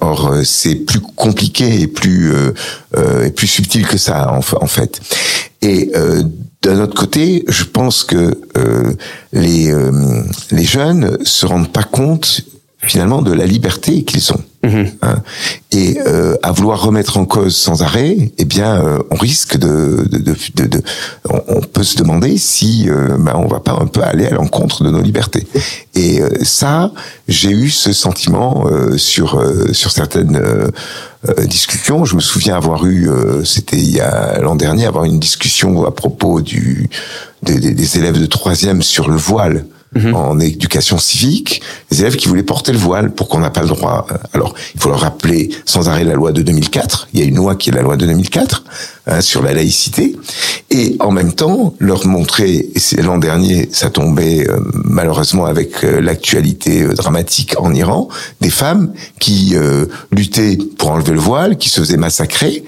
Or, 0.00 0.34
c'est 0.44 0.74
plus 0.74 1.00
compliqué 1.00 1.80
et 1.80 1.86
plus 1.86 2.34
euh, 2.34 2.52
euh, 2.96 3.24
et 3.24 3.30
plus 3.30 3.46
subtil 3.46 3.86
que 3.86 3.96
ça 3.96 4.30
en, 4.32 4.66
fait. 4.66 5.00
Et 5.62 5.90
euh, 5.94 6.22
d'un 6.60 6.80
autre 6.80 6.94
côté, 6.94 7.44
je 7.48 7.64
pense 7.64 8.04
que 8.04 8.38
les 9.32 9.74
les 10.50 10.64
jeunes 10.64 11.16
se 11.24 11.46
rendent 11.46 11.72
pas 11.72 11.82
compte 11.82 12.42
finalement 12.78 13.22
de 13.22 13.32
la 13.32 13.46
liberté 13.46 14.04
qu'ils 14.04 14.32
ont. 14.32 14.44
Hein. 15.02 15.16
Et 15.72 15.98
euh, 16.06 16.36
à 16.42 16.52
vouloir 16.52 16.82
remettre 16.82 17.16
en 17.16 17.24
cause 17.24 17.56
sans 17.56 17.82
arrêt, 17.82 18.32
eh 18.38 18.44
bien, 18.44 18.76
euh, 18.76 18.98
on 19.10 19.16
risque 19.16 19.56
de, 19.56 20.06
de, 20.10 20.18
de, 20.18 20.66
de 20.66 20.82
on, 21.28 21.60
peut 21.60 21.82
se 21.82 21.96
demander 21.96 22.38
si 22.38 22.88
euh, 22.88 23.16
ben, 23.18 23.34
on 23.34 23.48
va 23.48 23.60
pas 23.60 23.76
un 23.80 23.86
peu 23.86 24.02
aller 24.02 24.26
à 24.26 24.30
l'encontre 24.30 24.84
de 24.84 24.90
nos 24.90 25.00
libertés. 25.00 25.46
Et 25.94 26.20
euh, 26.20 26.28
ça, 26.42 26.92
j'ai 27.28 27.50
eu 27.50 27.70
ce 27.70 27.92
sentiment 27.92 28.66
euh, 28.66 28.96
sur 28.96 29.42
sur 29.72 29.90
certaines 29.90 30.40
discussions. 31.46 32.04
Je 32.04 32.16
me 32.16 32.20
souviens 32.20 32.56
avoir 32.56 32.86
eu, 32.86 33.08
c'était 33.44 33.78
il 33.78 33.90
y 33.90 34.00
a 34.00 34.38
l'an 34.40 34.56
dernier, 34.56 34.86
avoir 34.86 35.04
une 35.04 35.18
discussion 35.18 35.86
à 35.86 35.90
propos 35.90 36.40
du 36.40 36.88
des 37.42 37.98
élèves 37.98 38.20
de 38.20 38.26
troisième 38.26 38.82
sur 38.82 39.08
le 39.08 39.16
voile. 39.16 39.64
Mhm. 39.96 40.14
en 40.14 40.40
éducation 40.40 40.98
civique, 40.98 41.62
des 41.90 42.00
élèves 42.00 42.16
qui 42.16 42.26
voulaient 42.28 42.42
porter 42.42 42.72
le 42.72 42.78
voile 42.78 43.12
pour 43.12 43.28
qu'on 43.28 43.38
n'a 43.38 43.50
pas 43.50 43.62
le 43.62 43.68
droit. 43.68 44.06
Alors, 44.32 44.54
il 44.74 44.80
faut 44.80 44.88
leur 44.88 45.00
rappeler 45.00 45.50
sans 45.66 45.88
arrêt 45.88 46.04
la 46.04 46.14
loi 46.14 46.32
de 46.32 46.42
2004. 46.42 47.08
Il 47.14 47.20
y 47.20 47.22
a 47.22 47.26
une 47.26 47.36
loi 47.36 47.54
qui 47.54 47.70
est 47.70 47.72
la 47.72 47.82
loi 47.82 47.96
de 47.96 48.04
2004 48.06 48.64
hein, 49.06 49.20
sur 49.20 49.42
la 49.42 49.52
laïcité, 49.52 50.16
et 50.70 50.96
en 50.98 51.12
même 51.12 51.32
temps 51.32 51.74
leur 51.78 52.06
montrer. 52.06 52.70
Et 52.74 52.78
c'est 52.80 53.02
l'an 53.02 53.18
dernier, 53.18 53.68
ça 53.72 53.90
tombait 53.90 54.48
euh, 54.48 54.58
malheureusement 54.84 55.46
avec 55.46 55.84
euh, 55.84 56.00
l'actualité 56.00 56.82
euh, 56.82 56.94
dramatique 56.94 57.54
en 57.58 57.72
Iran, 57.72 58.08
des 58.40 58.50
femmes 58.50 58.92
qui 59.20 59.56
luttaient 60.10 60.58
pour 60.78 60.90
enlever 60.90 61.12
le 61.12 61.20
voile, 61.20 61.56
qui 61.56 61.68
se 61.68 61.80
faisaient 61.80 61.96
massacrer. 61.96 62.64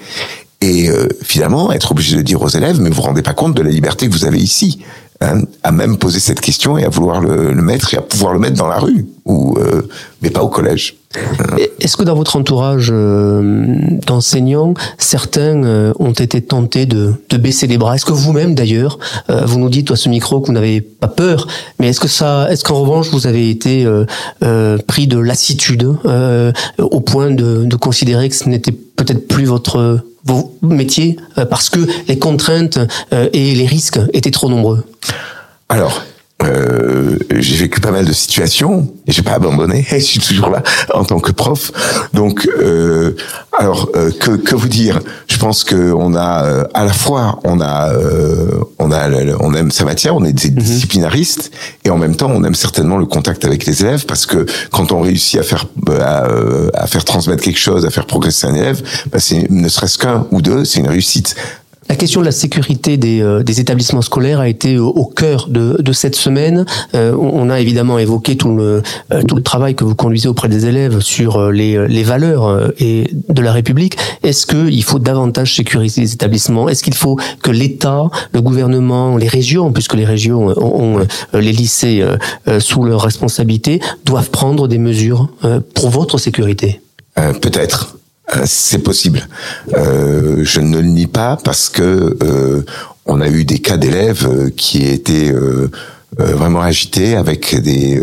Et 0.61 0.89
finalement, 1.21 1.71
être 1.71 1.91
obligé 1.91 2.15
de 2.15 2.21
dire 2.23 2.41
aux 2.41 2.49
élèves, 2.49 2.81
mais 2.81 2.89
vous 2.89 2.95
vous 2.95 3.01
rendez 3.03 3.21
pas 3.21 3.33
compte 3.33 3.53
de 3.53 3.61
la 3.61 3.69
liberté 3.69 4.07
que 4.07 4.11
vous 4.11 4.25
avez 4.25 4.39
ici. 4.39 4.79
Hein, 5.19 5.41
à 5.63 5.71
même 5.71 5.97
poser 5.97 6.19
cette 6.19 6.41
question 6.41 6.77
et 6.77 6.83
à 6.83 6.89
vouloir 6.89 7.21
le, 7.21 7.51
mettre 7.55 7.91
et 7.95 7.97
à 7.97 8.01
pouvoir 8.01 8.33
le 8.33 8.39
mettre 8.39 8.55
dans 8.55 8.67
la 8.67 8.77
rue, 8.77 9.07
ou 9.25 9.57
euh, 9.57 9.81
mais 10.21 10.29
pas 10.29 10.43
au 10.43 10.47
collège. 10.47 10.95
Est-ce 11.79 11.97
que 11.97 12.03
dans 12.03 12.13
votre 12.13 12.35
entourage 12.35 12.89
euh, 12.93 13.65
d'enseignants, 14.05 14.75
certains 14.99 15.63
euh, 15.63 15.91
ont 15.97 16.11
été 16.11 16.41
tentés 16.41 16.85
de, 16.85 17.13
de, 17.31 17.37
baisser 17.37 17.65
les 17.65 17.79
bras? 17.79 17.95
Est-ce 17.95 18.05
que 18.05 18.11
vous-même, 18.11 18.53
d'ailleurs, 18.53 18.99
vous 19.27 19.57
nous 19.57 19.69
dites 19.69 19.89
à 19.89 19.95
ce 19.95 20.07
micro 20.07 20.39
que 20.39 20.47
vous 20.47 20.53
n'avez 20.53 20.81
pas 20.81 21.07
peur, 21.07 21.47
mais 21.79 21.87
est-ce 21.87 21.99
que 21.99 22.07
ça, 22.07 22.47
est-ce 22.51 22.63
qu'en 22.63 22.81
revanche 22.81 23.09
vous 23.09 23.25
avez 23.25 23.49
été 23.49 23.87
pris 24.85 25.07
de 25.07 25.17
lassitude 25.17 25.95
au 26.77 26.99
point 26.99 27.31
de, 27.31 27.65
de 27.65 27.75
considérer 27.75 28.29
que 28.29 28.35
ce 28.35 28.47
n'était 28.47 28.71
peut-être 28.71 29.27
plus 29.27 29.45
votre 29.45 30.03
vos 30.27 30.57
métiers 30.61 31.17
euh, 31.37 31.45
parce 31.45 31.69
que 31.69 31.79
les 32.07 32.19
contraintes 32.19 32.79
euh, 33.13 33.29
et 33.33 33.55
les 33.55 33.65
risques 33.65 33.99
étaient 34.13 34.31
trop 34.31 34.49
nombreux 34.49 34.83
euh, 36.43 37.17
j'ai 37.39 37.55
vécu 37.55 37.79
pas 37.79 37.91
mal 37.91 38.05
de 38.05 38.13
situations 38.13 38.93
et 39.07 39.11
j'ai 39.11 39.23
pas 39.23 39.33
abandonné. 39.33 39.85
Je 39.91 39.97
suis 39.97 40.19
toujours 40.19 40.49
là 40.49 40.61
en 40.93 41.03
tant 41.03 41.19
que 41.19 41.31
prof. 41.31 41.71
Donc, 42.13 42.47
euh, 42.59 43.15
alors 43.57 43.89
euh, 43.95 44.11
que, 44.11 44.31
que 44.31 44.55
vous 44.55 44.67
dire? 44.67 44.99
Je 45.27 45.37
pense 45.37 45.63
que 45.63 45.91
on 45.93 46.15
a 46.15 46.45
euh, 46.45 46.63
à 46.73 46.85
la 46.85 46.93
fois 46.93 47.39
on 47.43 47.59
a 47.59 47.91
on 48.77 48.91
a 48.91 49.09
on 49.39 49.53
aime 49.53 49.71
sa 49.71 49.85
matière, 49.85 50.15
on 50.15 50.23
est 50.23 50.33
des 50.33 50.51
mhm. 50.51 50.57
disciplinaristes 50.57 51.51
et 51.83 51.89
en 51.89 51.97
même 51.97 52.15
temps 52.15 52.31
on 52.31 52.43
aime 52.43 52.55
certainement 52.55 52.97
le 52.97 53.05
contact 53.05 53.43
avec 53.45 53.65
les 53.65 53.83
élèves 53.83 54.05
parce 54.05 54.25
que 54.25 54.45
quand 54.71 54.91
on 54.91 55.01
réussit 55.01 55.39
à 55.39 55.43
faire 55.43 55.65
à, 55.99 56.27
à 56.73 56.87
faire 56.87 57.03
transmettre 57.03 57.43
quelque 57.43 57.59
chose, 57.59 57.85
à 57.85 57.89
faire 57.89 58.05
progresser 58.05 58.47
un 58.47 58.53
élève, 58.53 58.81
bah 59.11 59.19
c'est 59.19 59.49
ne 59.49 59.69
serait-ce 59.69 59.97
qu'un 59.97 60.27
ou 60.31 60.41
deux, 60.41 60.65
c'est 60.65 60.79
une 60.79 60.89
réussite. 60.89 61.35
La 61.89 61.95
question 61.95 62.19
de 62.19 62.25
la 62.25 62.33
sécurité 62.33 62.97
des, 62.97 63.21
euh, 63.21 63.43
des 63.43 63.61
établissements 63.61 64.01
scolaires 64.01 64.41
a 64.41 64.49
été 64.49 64.77
au, 64.77 65.05
cœur 65.05 65.47
de, 65.47 65.77
de, 65.79 65.91
cette 65.93 66.15
semaine. 66.15 66.65
Euh, 66.95 67.15
on 67.15 67.49
a 67.49 67.61
évidemment 67.61 67.97
évoqué 67.97 68.35
tout 68.35 68.55
le, 68.55 68.83
euh, 69.13 69.23
tout 69.23 69.35
le 69.35 69.41
travail 69.41 69.73
que 69.73 69.85
vous 69.85 69.95
conduisez 69.95 70.27
auprès 70.27 70.49
des 70.49 70.65
élèves 70.65 70.99
sur 70.99 71.49
les, 71.49 71.87
les 71.87 72.03
valeurs 72.03 72.71
et 72.79 73.09
de 73.29 73.41
la 73.41 73.53
République. 73.53 73.97
Est-ce 74.23 74.45
qu'il 74.45 74.83
faut 74.83 74.99
davantage 74.99 75.55
sécuriser 75.55 76.01
les 76.01 76.13
établissements? 76.13 76.67
Est-ce 76.67 76.83
qu'il 76.83 76.93
faut 76.93 77.17
que 77.41 77.51
l'État, 77.51 78.09
le 78.33 78.41
gouvernement, 78.41 79.15
les 79.15 79.27
régions, 79.27 79.71
puisque 79.71 79.93
les 79.93 80.05
régions 80.05 80.47
ont, 80.57 81.05
les 81.33 81.51
lycées 81.51 82.03
sous 82.59 82.83
leur 82.83 83.01
responsabilité, 83.01 83.79
doivent 84.05 84.29
prendre 84.29 84.67
des 84.67 84.77
mesures 84.77 85.29
pour 85.73 85.89
votre 85.89 86.17
sécurité? 86.17 86.81
Peut-être. 87.15 87.97
Euh, 88.35 88.43
c'est 88.45 88.79
possible. 88.79 89.27
Euh, 89.75 90.43
je 90.43 90.59
ne 90.59 90.79
le 90.79 90.87
nie 90.87 91.07
pas 91.07 91.37
parce 91.43 91.69
que 91.69 92.17
euh, 92.21 92.63
on 93.05 93.21
a 93.21 93.29
eu 93.29 93.45
des 93.45 93.59
cas 93.59 93.77
d'élèves 93.77 94.51
qui 94.57 94.85
étaient 94.85 95.33
vraiment 96.17 96.61
agités 96.61 97.15
avec 97.15 97.55
des 97.55 98.01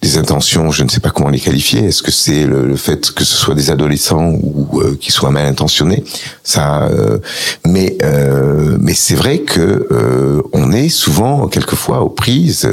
des 0.00 0.16
intentions, 0.16 0.70
je 0.70 0.84
ne 0.84 0.88
sais 0.88 1.00
pas 1.00 1.10
comment 1.10 1.28
les 1.28 1.40
qualifier. 1.40 1.86
Est-ce 1.86 2.02
que 2.02 2.12
c'est 2.12 2.44
le, 2.44 2.76
fait 2.76 3.10
que 3.10 3.24
ce 3.24 3.34
soit 3.34 3.54
des 3.54 3.70
adolescents 3.70 4.32
ou 4.42 4.80
euh, 4.80 4.96
qui 5.00 5.10
soient 5.10 5.32
mal 5.32 5.46
intentionnés? 5.46 6.04
Ça, 6.44 6.84
euh, 6.84 7.18
mais 7.66 7.98
euh, 8.04 8.78
mais 8.80 8.94
c'est 8.94 9.16
vrai 9.16 9.40
que 9.40 9.88
euh, 9.90 10.42
on 10.52 10.70
est 10.70 10.88
souvent 10.88 11.48
quelquefois 11.48 12.02
aux 12.02 12.10
prises 12.10 12.68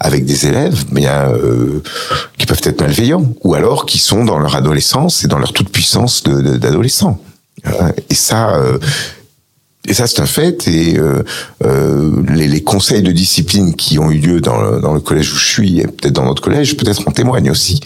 avec 0.00 0.26
des 0.26 0.46
élèves 0.46 0.84
bien 0.92 1.32
qui 2.36 2.46
peuvent 2.46 2.60
être 2.62 2.80
malveillants 2.80 3.26
ou 3.42 3.54
alors 3.54 3.86
qui 3.86 3.98
sont 3.98 4.24
dans 4.24 4.38
leur 4.38 4.54
adolescence 4.54 5.24
et 5.24 5.28
dans 5.28 5.38
leur 5.38 5.52
toute 5.52 5.70
puissance 5.70 6.22
d'adolescents. 6.24 7.18
Et 8.10 8.14
ça, 8.14 8.60
et 9.88 9.94
ça, 9.94 10.06
c'est 10.06 10.20
un 10.20 10.26
fait. 10.26 10.66
Et 10.68 10.98
euh, 10.98 11.22
euh, 11.64 12.22
les, 12.28 12.62
conseils 12.62 13.02
de 13.02 13.12
discipline 13.12 13.74
qui 13.74 13.98
ont 13.98 14.10
eu 14.10 14.18
lieu 14.18 14.40
dans 14.40 14.60
le, 14.60 14.80
dans 14.80 14.92
le 14.92 15.00
collège 15.00 15.32
où 15.32 15.36
je 15.36 15.46
suis, 15.46 15.80
et 15.80 15.86
peut-être 15.86 16.14
dans 16.14 16.24
notre 16.24 16.42
collège, 16.42 16.76
peut-être 16.76 17.06
en 17.06 17.12
témoignent 17.12 17.50
aussi. 17.50 17.80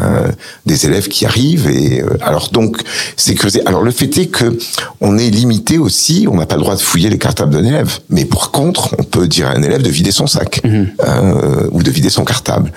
Euh, 0.00 0.32
des 0.64 0.86
élèves 0.86 1.08
qui 1.08 1.26
arrivent. 1.26 1.68
Et 1.68 2.00
euh, 2.00 2.16
alors 2.22 2.48
donc, 2.50 2.78
c'est 3.16 3.34
que 3.34 3.46
alors 3.68 3.82
le 3.82 3.90
fait 3.90 4.16
est 4.16 4.28
que 4.28 4.56
on 5.02 5.18
est 5.18 5.28
limité 5.28 5.76
aussi. 5.76 6.26
On 6.30 6.36
n'a 6.36 6.46
pas 6.46 6.54
le 6.54 6.62
droit 6.62 6.76
de 6.76 6.80
fouiller 6.80 7.10
les 7.10 7.18
cartables 7.18 7.52
d'un 7.52 7.62
élève. 7.62 7.98
Mais 8.08 8.24
par 8.24 8.52
contre, 8.52 8.94
on 8.98 9.02
peut 9.02 9.28
dire 9.28 9.48
à 9.48 9.50
un 9.50 9.62
élève 9.62 9.82
de 9.82 9.90
vider 9.90 10.10
son 10.10 10.26
sac 10.26 10.62
mhm. 10.64 10.88
euh, 11.06 11.68
ou 11.72 11.82
de 11.82 11.90
vider 11.90 12.08
son 12.08 12.24
cartable. 12.24 12.72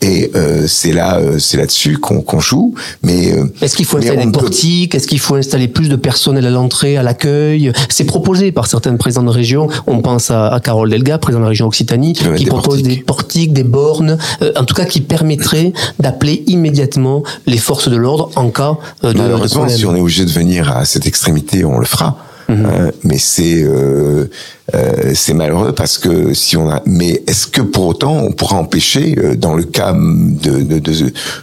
Et 0.00 0.30
euh, 0.36 0.66
c'est 0.68 0.92
là, 0.92 1.18
euh, 1.18 1.38
c'est 1.40 1.56
là-dessus 1.56 1.98
qu'on 1.98 2.20
qu'on 2.20 2.38
joue. 2.38 2.74
Mais 3.02 3.32
euh, 3.32 3.46
est-ce 3.60 3.76
qu'il 3.76 3.84
faut 3.84 3.98
installer 3.98 4.24
des 4.24 4.30
portiques? 4.30 4.94
Est-ce 4.94 5.08
qu'il 5.08 5.18
faut 5.18 5.34
installer 5.34 5.66
plus 5.66 5.88
de 5.88 5.96
personnel 5.96 6.46
à 6.46 6.50
l'entrée, 6.50 6.96
à 6.96 7.02
l'accueil? 7.02 7.72
C'est 7.88 8.04
proposé 8.04 8.52
par 8.52 8.68
certaines 8.68 8.96
présidents 8.96 9.24
de 9.24 9.30
région. 9.30 9.68
On 9.88 10.00
pense 10.00 10.30
à, 10.30 10.48
à 10.48 10.60
Carole 10.60 10.90
Delga, 10.90 11.18
président 11.18 11.40
de 11.40 11.44
la 11.44 11.48
région 11.48 11.66
Occitanie, 11.66 12.12
qui 12.12 12.44
propose 12.44 12.82
des 12.82 12.98
portiques, 12.98 13.52
des 13.52 13.64
bornes, 13.64 14.18
en 14.56 14.64
tout 14.64 14.74
cas 14.74 14.84
qui 14.84 15.00
permettraient 15.00 15.72
d'appeler 15.98 16.44
immédiatement 16.58 17.22
les 17.46 17.58
forces 17.58 17.88
de 17.88 17.96
l'ordre 17.96 18.30
en 18.36 18.50
cas 18.50 18.76
de 19.02 19.12
Malheureusement, 19.12 19.68
si 19.68 19.86
on 19.86 19.94
est 19.96 20.00
obligé 20.00 20.24
de 20.24 20.30
venir 20.30 20.76
à 20.76 20.84
cette 20.84 21.06
extrémité, 21.06 21.64
on 21.64 21.78
le 21.78 21.86
fera. 21.86 22.18
Mhm. 22.48 22.66
Euh, 22.66 22.90
mais 23.04 23.18
c'est 23.18 23.62
euh, 23.62 24.30
euh, 24.74 25.12
c'est 25.14 25.34
malheureux 25.34 25.72
parce 25.74 25.98
que 25.98 26.32
si 26.32 26.56
on 26.56 26.70
a 26.70 26.80
mais 26.86 27.22
est-ce 27.26 27.46
que 27.46 27.60
pour 27.60 27.86
autant 27.86 28.16
on 28.16 28.32
pourra 28.32 28.56
empêcher 28.56 29.16
euh, 29.18 29.36
dans 29.36 29.52
le 29.54 29.64
cas 29.64 29.92
de, 29.92 30.62
de, 30.62 30.78
de, 30.78 30.92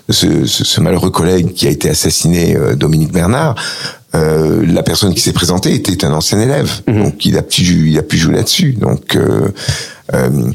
ce, 0.09 0.45
ce, 0.45 0.81
malheureux 0.81 1.11
collègue 1.11 1.53
qui 1.53 1.67
a 1.67 1.69
été 1.69 1.89
assassiné 1.89 2.57
Dominique 2.75 3.11
Bernard 3.11 3.53
euh, 4.15 4.65
la 4.65 4.83
personne 4.83 5.13
qui 5.13 5.21
s'est 5.21 5.33
présentée 5.33 5.73
était 5.73 6.05
un 6.05 6.13
ancien 6.13 6.39
élève, 6.39 6.71
mhm. 6.87 7.03
donc 7.03 7.25
il 7.25 7.37
a 7.37 7.41
pu 7.43 7.61
il 7.89 7.97
a 7.99 8.03
pu 8.03 8.17
jouer 8.17 8.35
là-dessus. 8.35 8.73
Donc 8.73 9.15
euh, 9.15 9.49
euh, 10.13 10.51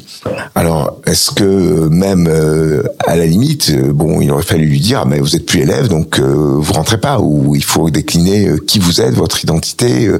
alors, 0.54 1.00
est-ce 1.06 1.30
que 1.32 1.88
même 1.88 2.28
euh, 2.28 2.82
à 3.06 3.16
la 3.16 3.26
limite, 3.26 3.70
euh, 3.70 3.92
bon, 3.92 4.20
il 4.20 4.30
aurait 4.30 4.44
fallu 4.44 4.66
lui 4.66 4.80
dire, 4.80 5.06
mais 5.06 5.18
vous 5.18 5.34
êtes 5.34 5.46
plus 5.46 5.60
élève, 5.60 5.88
donc 5.88 6.20
vous 6.20 6.72
rentrez 6.72 6.98
pas, 6.98 7.18
ou 7.20 7.54
il 7.56 7.64
faut 7.64 7.90
décliner 7.90 8.50
qui 8.66 8.78
vous 8.78 9.00
êtes, 9.00 9.14
votre 9.14 9.42
identité, 9.42 10.10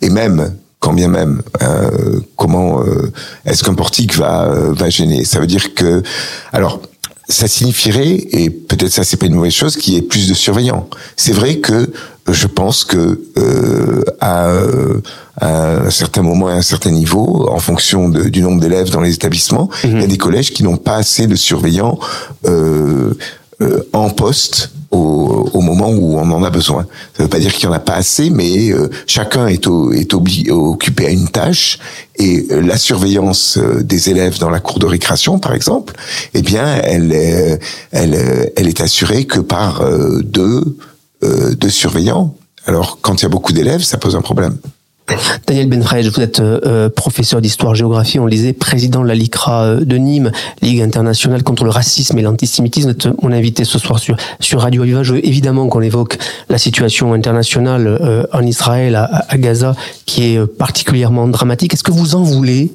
et 0.00 0.10
même 0.10 0.54
quand 0.80 0.92
bien 0.94 1.08
même, 1.08 1.42
comment 2.36 2.82
est-ce 3.44 3.62
qu'un 3.62 3.74
portique 3.74 4.16
va 4.16 4.48
va 4.70 4.88
gêner? 4.88 5.24
Ça 5.24 5.38
veut 5.38 5.46
dire 5.46 5.74
que, 5.74 6.02
alors, 6.52 6.80
ça 7.28 7.46
signifierait, 7.46 8.26
et 8.32 8.50
peut-être 8.50 8.90
ça 8.90 9.04
c'est 9.04 9.16
pas 9.16 9.26
une 9.26 9.34
mauvaise 9.34 9.52
chose, 9.52 9.76
qu'il 9.76 9.94
y 9.94 9.96
ait 9.96 10.02
plus 10.02 10.28
de 10.28 10.34
surveillants. 10.34 10.88
C'est 11.16 11.32
vrai 11.32 11.58
que 11.58 11.92
je 12.28 12.46
pense 12.46 12.84
que 12.84 13.20
euh, 13.38 14.04
à, 14.20 14.50
à, 15.36 15.86
un 15.86 15.90
certain 15.90 16.22
moment 16.22 16.50
et 16.50 16.52
à 16.52 16.56
un 16.56 16.62
certain 16.62 16.90
niveau, 16.90 17.48
en 17.50 17.58
fonction 17.58 18.08
de, 18.08 18.24
du 18.24 18.42
nombre 18.42 18.60
d'élèves 18.60 18.90
dans 18.90 19.00
les 19.00 19.14
établissements, 19.14 19.68
il 19.84 19.90
y 19.90 19.94
a 19.94 20.02
mhm. 20.02 20.06
des 20.06 20.18
collèges 20.18 20.52
qui 20.52 20.62
n'ont 20.62 20.76
pas 20.76 20.96
assez 20.96 21.26
de 21.26 21.36
surveillants 21.36 21.98
euh, 22.46 23.14
euh, 23.62 23.82
en 23.92 24.10
poste 24.10 24.70
au, 24.90 25.48
au, 25.52 25.60
moment 25.60 25.88
où 25.90 26.18
on 26.18 26.30
en 26.30 26.42
a 26.42 26.50
besoin. 26.50 26.86
Ça 27.16 27.22
ne 27.22 27.24
veut 27.24 27.30
pas 27.30 27.38
dire 27.38 27.52
qu'il 27.52 27.64
y 27.64 27.66
en 27.66 27.72
a 27.72 27.78
pas 27.78 27.94
assez, 27.94 28.30
mais 28.30 28.70
euh, 28.70 28.90
chacun 29.06 29.46
est, 29.46 29.66
au, 29.66 29.92
est 29.92 30.12
occupé 30.14 31.06
à 31.06 31.10
une 31.10 31.28
tâche 31.28 31.78
et 32.16 32.46
euh, 32.50 32.60
la 32.60 32.76
surveillance 32.76 33.56
euh, 33.56 33.82
des 33.82 34.10
élèves 34.10 34.38
dans 34.38 34.50
la 34.50 34.60
cour 34.60 34.78
de 34.78 34.86
récréation, 34.86 35.38
par 35.38 35.54
exemple, 35.54 35.94
eh 36.34 36.42
bien, 36.42 36.66
elle, 36.82 37.12
est, 37.12 37.60
elle, 37.92 38.52
elle 38.56 38.68
est 38.68 38.80
assurée 38.80 39.24
que 39.24 39.40
par 39.40 39.84
deux, 40.22 40.76
deux 41.22 41.70
surveillants. 41.70 42.34
Alors, 42.66 42.98
quand 43.00 43.20
il 43.20 43.22
y 43.22 43.26
a 43.26 43.28
beaucoup 43.28 43.52
d'élèves, 43.52 43.82
ça 43.82 43.98
pose 43.98 44.16
un 44.16 44.20
problème. 44.20 44.56
Daniel 45.46 45.68
Benfrej, 45.68 46.08
vous 46.08 46.20
êtes 46.20 46.40
euh, 46.40 46.88
professeur 46.88 47.40
d'histoire-géographie, 47.40 48.18
on 48.18 48.24
le 48.24 48.30
disait, 48.30 48.52
président 48.52 49.02
de 49.02 49.08
la 49.08 49.14
LICRA 49.14 49.62
euh, 49.64 49.84
de 49.84 49.96
Nîmes, 49.96 50.30
Ligue 50.62 50.80
internationale 50.80 51.42
contre 51.42 51.64
le 51.64 51.70
racisme 51.70 52.18
et 52.18 52.22
l'antisémitisme. 52.22 52.88
Vous 52.88 52.94
êtes 52.94 53.22
mon 53.22 53.32
invité 53.32 53.64
ce 53.64 53.78
soir 53.78 53.98
sur, 53.98 54.16
sur 54.40 54.60
Radio 54.60 54.82
Aviva. 54.82 55.02
Je 55.02 55.14
veux 55.14 55.26
évidemment 55.26 55.68
qu'on 55.68 55.80
évoque 55.80 56.18
la 56.48 56.58
situation 56.58 57.12
internationale 57.12 57.86
euh, 57.86 58.24
en 58.32 58.42
Israël, 58.42 58.94
à, 58.94 59.24
à, 59.28 59.38
Gaza, 59.38 59.74
qui 60.06 60.24
est 60.24 60.46
particulièrement 60.46 61.26
dramatique. 61.28 61.74
Est-ce 61.74 61.84
que 61.84 61.92
vous 61.92 62.14
en 62.14 62.22
voulez 62.22 62.72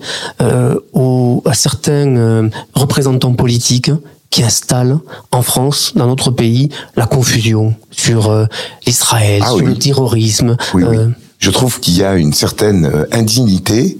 aux, 0.93 1.43
à 1.45 1.53
certains 1.53 2.49
représentants 2.73 3.33
politiques 3.33 3.91
qui 4.29 4.43
installent 4.43 4.97
en 5.31 5.41
France, 5.41 5.93
dans 5.95 6.07
notre 6.07 6.31
pays, 6.31 6.69
la 6.95 7.05
confusion 7.05 7.75
sur 7.91 8.47
Israël, 8.85 9.41
ah 9.45 9.51
sur 9.55 9.65
le 9.65 9.75
terrorisme 9.75 10.57
oui, 10.73 10.83
oui 10.83 10.97
je 11.39 11.51
trouve 11.51 11.79
qu'il 11.79 11.97
y 11.97 12.03
a 12.03 12.15
une 12.15 12.33
certaine 12.33 12.85
euh, 12.85 13.05
indignité 13.11 13.97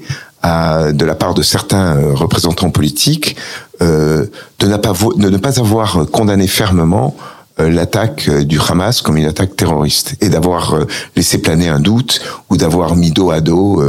de 0.93 1.05
la 1.05 1.15
part 1.15 1.33
de 1.33 1.41
certains 1.41 1.97
euh, 1.97 2.13
représentants 2.13 2.69
politiques 2.69 3.35
euh, 3.81 4.27
de, 4.59 4.67
ne 4.67 5.37
pas 5.37 5.59
avoir 5.59 6.05
condamné 6.11 6.47
fermement 6.47 7.15
l'attaque 7.57 8.27
euh, 8.27 8.43
du 8.43 8.59
Hamas 8.59 9.01
comme 9.01 9.17
une 9.17 9.25
attaque 9.25 9.55
terroriste 9.55 10.15
et 10.21 10.29
d'avoir 10.29 10.73
euh, 10.73 10.87
laissé 11.15 11.37
planer 11.37 11.69
un 11.69 11.79
doute 11.79 12.21
ou 12.49 12.57
d'avoir 12.57 12.95
mis 12.95 13.11
dos 13.11 13.31
à 13.31 13.41
dos 13.41 13.83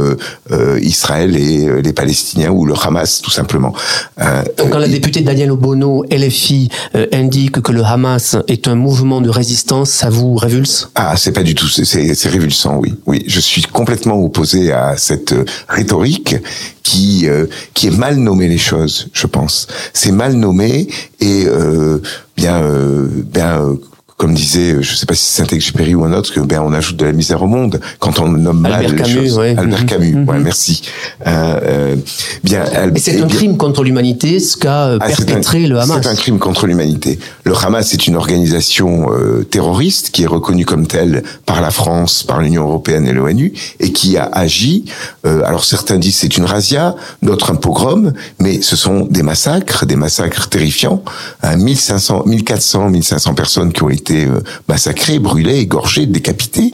Israël 0.81 1.35
et 1.35 1.81
les 1.81 1.93
Palestiniens 1.93 2.49
ou 2.49 2.65
le 2.65 2.73
Hamas 2.73 3.21
tout 3.21 3.29
simplement. 3.29 3.73
Donc 4.57 4.69
quand 4.71 4.79
la 4.79 4.87
députée 4.87 5.21
Danielle 5.21 5.51
Obono, 5.51 6.03
LFI, 6.09 6.69
indique 7.11 7.61
que 7.61 7.71
le 7.71 7.83
Hamas 7.83 8.35
est 8.47 8.67
un 8.67 8.75
mouvement 8.75 9.21
de 9.21 9.29
résistance, 9.29 9.91
ça 9.91 10.09
vous 10.09 10.35
révulse? 10.35 10.89
Ah, 10.95 11.15
c'est 11.17 11.31
pas 11.31 11.43
du 11.43 11.55
tout, 11.55 11.67
c'est 11.67 12.29
révulsant, 12.29 12.77
oui. 12.77 12.95
Oui, 13.05 13.23
je 13.27 13.39
suis 13.39 13.61
complètement 13.61 14.19
opposé 14.19 14.71
à 14.71 14.97
cette 14.97 15.33
rhétorique 15.67 16.35
qui 16.83 17.27
qui 17.73 17.87
est 17.87 17.97
mal 17.97 18.17
nommé 18.17 18.47
les 18.47 18.57
choses, 18.57 19.09
je 19.13 19.27
pense. 19.27 19.67
C'est 19.93 20.11
mal 20.11 20.33
nommé 20.33 20.87
et 21.19 21.45
euh, 21.47 22.01
bien 22.37 22.63
euh, 22.63 23.07
bien 23.25 23.61
euh, 23.61 23.75
comme 24.17 24.33
disait, 24.33 24.77
je 24.81 24.95
sais 24.95 25.05
pas 25.05 25.13
si 25.13 25.23
c'est 25.25 25.43
Saint-Exupéry 25.43 25.93
ou 25.93 26.03
un 26.03 26.11
autre, 26.11 26.33
que 26.33 26.39
ben 26.39 26.59
on 26.65 26.73
ajoute 26.73 26.97
de 26.97 27.05
la 27.05 27.11
misère 27.13 27.43
au 27.43 27.47
monde 27.47 27.79
quand 27.99 28.17
on 28.19 28.27
nomme 28.27 28.59
mal 28.61 28.73
Albert 28.73 28.91
les 28.93 28.97
Camus, 29.03 29.13
choses. 29.27 29.37
Ouais. 29.37 29.55
Albert 29.55 29.81
Mhm. 29.81 29.85
Camus, 29.85 30.15
Mhm. 30.15 30.27
ouais, 30.29 30.39
merci. 30.39 30.81
Euh, 31.27 31.59
euh, 31.63 31.95
bien, 32.43 32.63
Et 32.95 32.99
c'est 32.99 33.13
eh 33.13 33.21
un 33.21 33.27
bien- 33.27 33.35
crime 33.37 33.57
contre 33.57 33.83
l'humanité, 33.83 34.39
ce 34.39 34.57
qu'a 34.57 34.87
euh, 34.87 34.97
ah, 34.99 35.05
perpétré 35.07 35.65
un- 35.65 35.67
le 35.67 35.79
Hamas. 35.79 35.99
C'est 36.01 36.09
un 36.09 36.15
crime 36.15 36.39
contre 36.39 36.65
l'humanité. 36.65 37.19
Le 37.43 37.53
Hamas 37.55 37.93
est 37.93 38.07
une 38.07 38.15
organisation 38.15 39.11
euh, 39.13 39.43
terroriste 39.43 40.09
qui 40.09 40.23
est 40.23 40.27
reconnue 40.27 40.65
comme 40.65 40.87
telle 40.87 41.21
par 41.45 41.61
la 41.61 41.69
France, 41.69 42.23
par 42.23 42.41
l'Union 42.41 42.63
européenne 42.63 43.05
et 43.05 43.13
l'ONU, 43.13 43.53
et 43.79 43.91
qui 43.91 44.17
a 44.17 44.25
agi. 44.25 44.85
euh, 45.27 45.43
alors 45.45 45.63
certains 45.63 45.97
disent 45.99 46.15
c'est 46.17 46.37
une 46.37 46.45
razzia, 46.45 46.95
d'autres 47.21 47.51
un 47.51 47.55
pogrom, 47.55 48.13
mais 48.39 48.61
ce 48.63 48.75
sont 48.75 49.05
des 49.11 49.21
massacres, 49.21 49.85
des 49.85 49.95
massacres 49.95 50.49
terrifiants. 50.49 51.03
Hein, 51.43 51.57
1500, 51.57 52.23
1400, 52.25 52.89
1500 52.89 53.33
personnes 53.35 53.71
qui 53.71 53.83
ont 53.83 53.89
été 53.89 54.06
euh, 54.11 54.41
massacrées, 54.67 55.19
brûlées, 55.19 55.59
égorgées, 55.59 56.05
décapitées. 56.05 56.73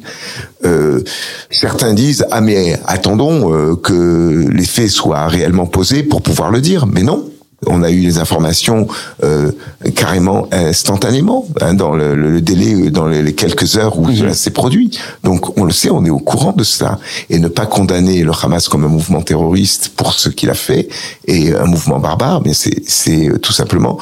Euh, 0.66 1.02
certains 1.50 1.94
disent 1.94 2.26
ah 2.32 2.42
mais 2.42 2.80
attendons 2.86 3.54
euh, 3.54 3.76
que 3.76 4.48
les 4.50 4.66
faits 4.66 4.90
soient 4.90 5.28
réellement 5.28 5.66
posés 5.66 6.04
pour 6.04 6.22
pouvoir 6.22 6.52
le 6.52 6.62
dire, 6.62 6.86
mais 6.86 7.04
non. 7.04 7.30
On 7.68 7.84
a 7.84 7.90
eu 7.90 8.00
les 8.00 8.18
informations 8.18 8.88
euh, 9.24 9.52
carrément 9.96 10.48
instantanément 10.52 11.48
hein, 11.62 11.74
dans 11.74 11.94
le, 11.94 12.16
le 12.16 12.42
délai, 12.42 12.90
dans 12.90 13.08
les 13.08 13.24
les 13.24 13.34
quelques 13.34 13.78
heures 13.78 13.98
où 13.98 14.12
cela 14.12 14.34
s'est 14.34 14.52
produit. 14.52 14.92
Donc 15.24 15.58
on 15.58 15.64
le 15.64 15.72
sait, 15.72 15.90
on 15.90 16.06
est 16.06 16.10
au 16.10 16.20
courant 16.20 16.52
de 16.52 16.64
cela 16.64 17.00
et 17.30 17.40
ne 17.40 17.48
pas 17.48 17.66
condamner 17.66 18.24
le 18.24 18.32
Hamas 18.32 18.68
comme 18.68 18.84
un 18.84 18.90
mouvement 18.90 19.22
terroriste 19.22 19.94
pour 19.96 20.14
ce 20.14 20.30
qu'il 20.30 20.50
a 20.50 20.54
fait 20.54 20.90
et 21.28 21.54
un 21.56 21.66
mouvement 21.66 22.00
barbare, 22.00 22.42
mais 22.46 22.54
c'est 22.54 23.30
euh, 23.30 23.38
tout 23.40 23.54
simplement 23.54 23.98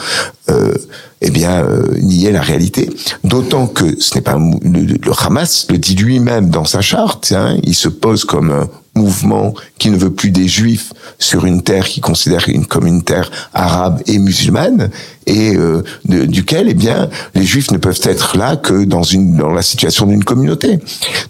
euh, 0.50 0.74
eh 1.22 1.30
bien 1.30 1.64
euh, 1.64 1.98
nier 2.00 2.32
la 2.32 2.42
réalité. 2.42 2.90
D'autant 3.24 3.68
que 3.68 4.00
ce 4.00 4.16
n'est 4.16 4.22
pas 4.22 4.38
le 4.38 5.12
Hamas 5.26 5.68
le 5.70 5.78
dit 5.78 5.96
lui-même 5.96 6.50
dans 6.50 6.66
sa 6.66 6.82
charte. 6.82 7.32
Hein, 7.36 7.58
il 7.64 7.76
se 7.76 7.90
pose 7.90 8.26
comme 8.26 8.52
un 8.52 8.70
mouvement 8.96 9.54
qui 9.78 9.90
ne 9.90 9.98
veut 9.98 10.12
plus 10.12 10.32
des 10.32 10.48
juifs 10.48 10.94
sur 11.18 11.46
une 11.46 11.62
terre 11.62 11.88
qu'il 11.88 12.04
considère 12.04 12.50
une, 12.50 12.66
comme 12.66 12.86
une 12.86 13.04
terre 13.04 13.32
arabe 13.54 14.02
et 14.06 14.20
musulmane 14.20 14.90
et 15.26 15.56
euh, 15.56 15.84
duquel 16.06 16.68
eh 16.70 16.74
bien 16.74 17.10
les 17.34 17.46
juifs 17.46 17.72
ne 17.72 17.78
peuvent 17.78 18.02
être 18.04 18.38
là 18.38 18.58
que 18.58 18.84
dans 18.84 19.04
une 19.04 19.38
dans 19.38 19.52
la 19.52 19.62
situation 19.62 20.06
d'une 20.08 20.24
communauté. 20.24 20.80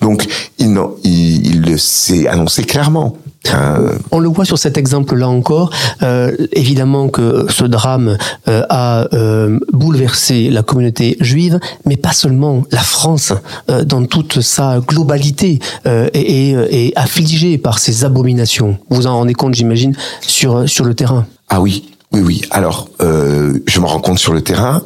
Donc 0.01 0.27
il, 0.57 0.75
il, 1.03 1.79
s'est 1.79 2.27
annoncé 2.27 2.63
clairement. 2.63 3.17
Euh, 3.53 3.97
On 4.11 4.19
le 4.19 4.29
voit 4.29 4.45
sur 4.45 4.57
cet 4.59 4.77
exemple-là 4.77 5.27
encore. 5.27 5.71
Euh, 6.03 6.35
évidemment 6.53 7.09
que 7.09 7.47
ce 7.49 7.63
drame 7.65 8.17
euh, 8.47 8.63
a 8.69 9.07
euh, 9.13 9.59
bouleversé 9.73 10.49
la 10.49 10.61
communauté 10.63 11.17
juive, 11.19 11.59
mais 11.85 11.97
pas 11.97 12.13
seulement 12.13 12.63
la 12.71 12.81
France 12.81 13.33
euh, 13.69 13.83
dans 13.83 14.05
toute 14.05 14.41
sa 14.41 14.79
globalité 14.79 15.59
est, 15.85 16.11
est- 16.13 16.87
est 16.87 16.93
affligée 16.95 17.57
par 17.57 17.79
ces 17.79 18.05
abominations. 18.05 18.77
Vous 18.89 18.97
vous 18.97 19.07
en 19.07 19.13
rendez 19.15 19.33
compte, 19.33 19.55
j'imagine, 19.55 19.95
sur 20.21 20.69
sur 20.69 20.85
le 20.85 20.93
terrain. 20.93 21.25
Ah 21.49 21.59
oui, 21.61 21.89
oui, 22.11 22.21
oui. 22.21 22.41
Alors, 22.51 22.89
euh, 23.01 23.57
je 23.65 23.79
me 23.79 23.85
rends 23.87 23.99
compte 23.99 24.19
sur 24.19 24.33
le 24.33 24.41
terrain. 24.41 24.83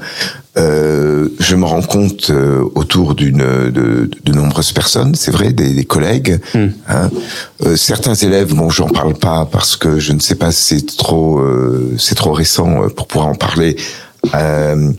Euh, 0.58 1.28
je 1.40 1.56
me 1.56 1.66
rends 1.66 1.82
compte 1.82 2.30
euh, 2.30 2.64
autour 2.76 3.14
d'une 3.14 3.40
de, 3.40 4.10
de 4.24 4.32
nombreuses 4.32 4.72
personnes, 4.72 5.14
c'est 5.16 5.32
vrai, 5.32 5.52
des, 5.52 5.74
des 5.74 5.84
collègues. 5.86 6.40
hein. 6.88 7.10
Euh, 7.66 7.76
certains 7.76 8.14
élèves, 8.14 8.54
bon, 8.54 8.70
j'en 8.70 8.88
parle 8.88 9.16
pas 9.16 9.46
parce 9.52 9.76
que 9.76 10.00
je 10.00 10.14
ne 10.14 10.20
sais 10.20 10.36
pas, 10.36 10.52
si 10.52 10.80
c'est 10.80 10.96
trop, 10.98 11.40
euh, 11.40 11.96
c'est 12.00 12.16
trop 12.16 12.32
récent 12.32 12.84
euh, 12.84 12.88
pour 12.88 13.08
pouvoir 13.08 13.28
en 13.30 13.36
parler. 13.36 13.76
Euh, 14.34 14.92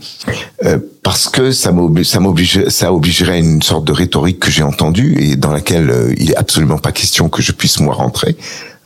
euh, 0.63 0.77
parce 1.03 1.27
que 1.27 1.51
ça 1.51 1.71
m'oblige, 1.71 2.07
ça 2.07 2.19
m'oblige, 2.19 2.69
ça 2.69 2.93
obligerait 2.93 3.33
à 3.33 3.37
une 3.37 3.61
sorte 3.61 3.85
de 3.85 3.91
rhétorique 3.91 4.39
que 4.39 4.49
j'ai 4.51 4.63
entendue 4.63 5.17
et 5.19 5.35
dans 5.35 5.51
laquelle 5.51 6.13
il 6.17 6.31
est 6.31 6.37
absolument 6.37 6.77
pas 6.77 6.91
question 6.93 7.27
que 7.27 7.41
je 7.41 7.51
puisse 7.51 7.79
moi 7.81 7.93
rentrer, 7.93 8.37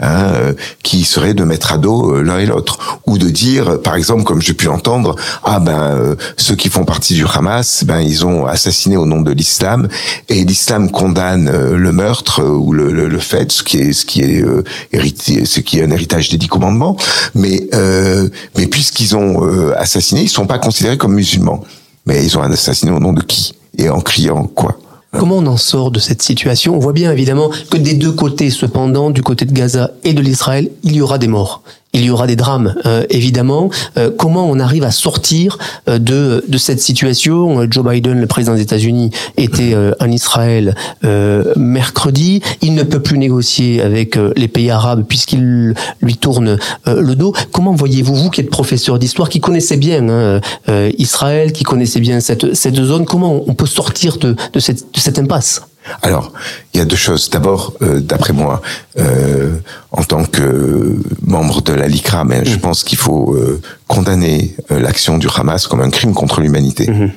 hein, 0.01 0.33
euh, 0.33 0.53
qui 0.83 1.03
serait 1.03 1.33
de 1.33 1.43
mettre 1.43 1.71
à 1.71 1.77
dos 1.77 2.15
euh, 2.15 2.21
l'un 2.21 2.39
et 2.39 2.45
l'autre. 2.45 2.99
Ou 3.05 3.17
de 3.17 3.29
dire, 3.29 3.81
par 3.81 3.95
exemple, 3.95 4.23
comme 4.23 4.41
j'ai 4.41 4.53
pu 4.53 4.65
l'entendre, 4.65 5.15
ah 5.43 5.59
ben 5.59 5.79
euh, 5.79 6.15
ceux 6.37 6.55
qui 6.55 6.69
font 6.69 6.85
partie 6.85 7.13
du 7.13 7.25
Hamas, 7.25 7.83
ben 7.85 7.99
ils 7.99 8.25
ont 8.25 8.45
assassiné 8.45 8.97
au 8.97 9.05
nom 9.05 9.21
de 9.21 9.31
l'islam 9.31 9.87
et 10.29 10.43
l'islam 10.43 10.91
condamne 10.91 11.47
euh, 11.47 11.77
le 11.77 11.91
meurtre 11.91 12.43
ou 12.43 12.73
le, 12.73 12.91
le, 12.91 13.07
le 13.07 13.19
fait, 13.19 13.51
ce 13.51 13.63
qui 13.63 13.77
est 13.77 13.93
ce 13.93 14.05
qui 14.05 14.21
est 14.21 14.43
hérité, 14.91 15.45
ce 15.45 15.59
qui 15.59 15.79
est 15.79 15.83
un 15.83 15.91
héritage 15.91 16.29
des 16.29 16.37
dix 16.37 16.47
commandements, 16.47 16.97
mais 17.35 17.69
mais 18.57 18.67
puisqu'ils 18.67 19.15
ont 19.15 19.71
assassiné, 19.77 20.21
ils 20.21 20.29
sont 20.29 20.47
pas 20.47 20.59
considérés 20.59 20.97
comme 20.97 21.13
musulmans. 21.13 21.63
Mais 22.05 22.25
ils 22.25 22.35
ont 22.37 22.41
assassiné 22.41 22.91
au 22.91 22.99
nom 22.99 23.13
de 23.13 23.21
qui? 23.21 23.53
Et 23.77 23.89
en 23.89 24.01
criant 24.01 24.45
quoi? 24.45 24.79
Comment 25.11 25.37
on 25.37 25.45
en 25.45 25.57
sort 25.57 25.91
de 25.91 25.99
cette 25.99 26.21
situation? 26.21 26.73
On 26.75 26.79
voit 26.79 26.93
bien 26.93 27.11
évidemment 27.11 27.49
que 27.69 27.77
des 27.77 27.95
deux 27.95 28.13
côtés, 28.13 28.49
cependant, 28.49 29.09
du 29.09 29.21
côté 29.21 29.45
de 29.45 29.51
Gaza 29.51 29.91
et 30.03 30.13
de 30.13 30.21
l'Israël, 30.21 30.71
il 30.83 30.95
y 30.95 31.01
aura 31.01 31.17
des 31.17 31.27
morts. 31.27 31.63
Il 31.93 32.05
y 32.05 32.09
aura 32.09 32.25
des 32.25 32.37
drames, 32.37 32.75
euh, 32.85 33.03
évidemment. 33.09 33.69
Euh, 33.97 34.11
comment 34.17 34.49
on 34.49 34.59
arrive 34.59 34.85
à 34.85 34.91
sortir 34.91 35.57
euh, 35.89 35.99
de, 35.99 36.43
de 36.47 36.57
cette 36.57 36.79
situation? 36.79 37.61
Euh, 37.61 37.67
Joe 37.69 37.85
Biden, 37.85 38.21
le 38.21 38.27
président 38.27 38.55
des 38.55 38.61
États-Unis, 38.61 39.11
était 39.35 39.75
en 39.99 40.09
Israël 40.09 40.75
mercredi. 41.55 42.41
Il 42.61 42.75
ne 42.75 42.83
peut 42.83 43.01
plus 43.01 43.17
négocier 43.17 43.81
avec 43.81 44.17
les 44.35 44.47
pays 44.47 44.69
arabes 44.69 45.03
puisqu'il 45.07 45.73
lui 46.01 46.15
tourne 46.15 46.57
le 46.85 47.15
dos. 47.15 47.33
Comment 47.51 47.73
voyez-vous, 47.73 48.15
vous 48.15 48.29
qui 48.29 48.41
êtes 48.41 48.49
professeur 48.49 48.99
d'histoire, 48.99 49.29
qui 49.29 49.39
connaissez 49.39 49.77
bien 49.77 50.07
hein, 50.09 50.41
Israël, 50.97 51.51
qui 51.51 51.63
connaissez 51.63 51.99
bien 51.99 52.19
cette, 52.19 52.53
cette 52.53 52.75
zone, 52.75 53.05
comment 53.05 53.43
on 53.47 53.53
peut 53.53 53.65
sortir 53.65 54.17
de, 54.17 54.35
de, 54.53 54.59
cette, 54.59 54.93
de 54.93 54.99
cette 54.99 55.19
impasse? 55.19 55.61
Alors, 56.01 56.31
il 56.73 56.77
y 56.77 56.81
a 56.81 56.85
deux 56.85 56.95
choses. 56.95 57.29
D'abord, 57.29 57.73
euh, 57.81 57.99
d'après 57.99 58.33
moi, 58.33 58.61
euh, 58.97 59.57
en 59.91 60.03
tant 60.03 60.25
que 60.25 60.97
membre 61.25 61.61
de 61.61 61.73
la 61.73 61.87
LICRA, 61.87 62.23
mais 62.23 62.45
je 62.45 62.57
pense 62.57 62.83
qu'il 62.83 62.97
faut 62.97 63.33
euh, 63.33 63.61
condamner 63.87 64.55
euh, 64.71 64.79
l'action 64.79 65.17
du 65.17 65.27
Hamas 65.35 65.67
comme 65.67 65.81
un 65.81 65.89
crime 65.89 66.13
contre 66.13 66.41
l'humanité. 66.41 66.89
Hein, 66.89 67.09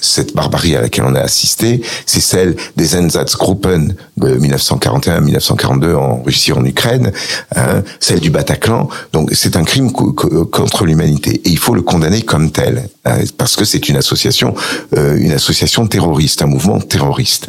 cette 0.00 0.34
barbarie 0.34 0.74
à 0.76 0.80
laquelle 0.80 1.04
on 1.06 1.14
a 1.14 1.20
assisté, 1.20 1.82
c'est 2.06 2.20
celle 2.20 2.56
des 2.76 2.96
Einsatzgruppen 2.96 3.94
de 4.16 4.36
1941-1942 4.38 5.94
en 5.94 6.22
Russie, 6.22 6.52
en 6.52 6.64
Ukraine, 6.64 7.12
hein, 7.56 7.82
celle 8.00 8.20
du 8.20 8.30
Bataclan. 8.30 8.88
Donc, 9.12 9.30
c'est 9.32 9.56
un 9.56 9.64
crime 9.64 9.92
co- 9.92 10.12
co- 10.12 10.44
contre 10.46 10.84
l'humanité 10.84 11.40
et 11.44 11.48
il 11.50 11.58
faut 11.58 11.74
le 11.74 11.82
condamner 11.82 12.22
comme 12.22 12.50
tel, 12.50 12.88
hein, 13.04 13.18
parce 13.36 13.56
que 13.56 13.64
c'est 13.64 13.88
une 13.88 13.96
association, 13.96 14.54
euh, 14.96 15.16
une 15.18 15.32
association 15.32 15.86
terroriste, 15.86 16.42
un 16.42 16.46
mouvement 16.46 16.80
terroriste. 16.80 17.48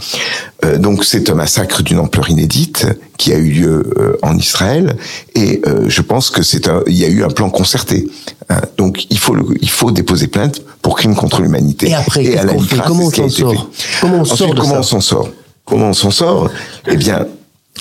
Euh, 0.65 0.77
donc, 0.77 1.05
c'est 1.05 1.29
un 1.29 1.35
massacre 1.35 1.83
d'une 1.83 1.99
ampleur 1.99 2.29
inédite 2.29 2.85
qui 3.17 3.33
a 3.33 3.37
eu 3.37 3.49
lieu 3.49 3.93
euh, 3.97 4.17
en 4.21 4.37
Israël 4.37 4.95
et 5.35 5.61
euh, 5.65 5.85
je 5.87 6.01
pense 6.01 6.29
que 6.29 6.41
c'est 6.43 6.67
un, 6.67 6.81
il 6.87 6.95
y 6.97 7.05
a 7.05 7.07
eu 7.07 7.23
un 7.23 7.29
plan 7.29 7.49
concerté. 7.49 8.07
hein. 8.49 8.61
donc, 8.77 9.05
il 9.09 9.17
faut 9.17 9.33
le, 9.33 9.43
il 9.61 9.69
faut 9.69 9.91
déposer 9.91 10.27
plainte 10.27 10.61
pour 10.81 10.97
crime 10.97 11.15
contre 11.15 11.41
l'humanité. 11.41 11.87
Qu'est-ce 12.23 12.38
à 12.38 12.43
la 12.45 12.53
Comment 12.86 13.05
on 13.05 13.12
s'en 13.12 13.29
sort. 13.29 13.69
Comment 14.01 14.17
on 14.17 14.21
Ensuite, 14.21 14.38
sort 14.38 14.53
de 14.53 14.60
comment 14.60 14.73
ça 14.73 14.79
on 14.79 14.84
s'en 14.84 15.01
sort 15.01 15.29
Comment 15.65 15.89
on 15.89 15.93
s'en 15.93 16.12
sort 16.12 16.49
Eh 16.88 16.97
bien, 16.97 17.25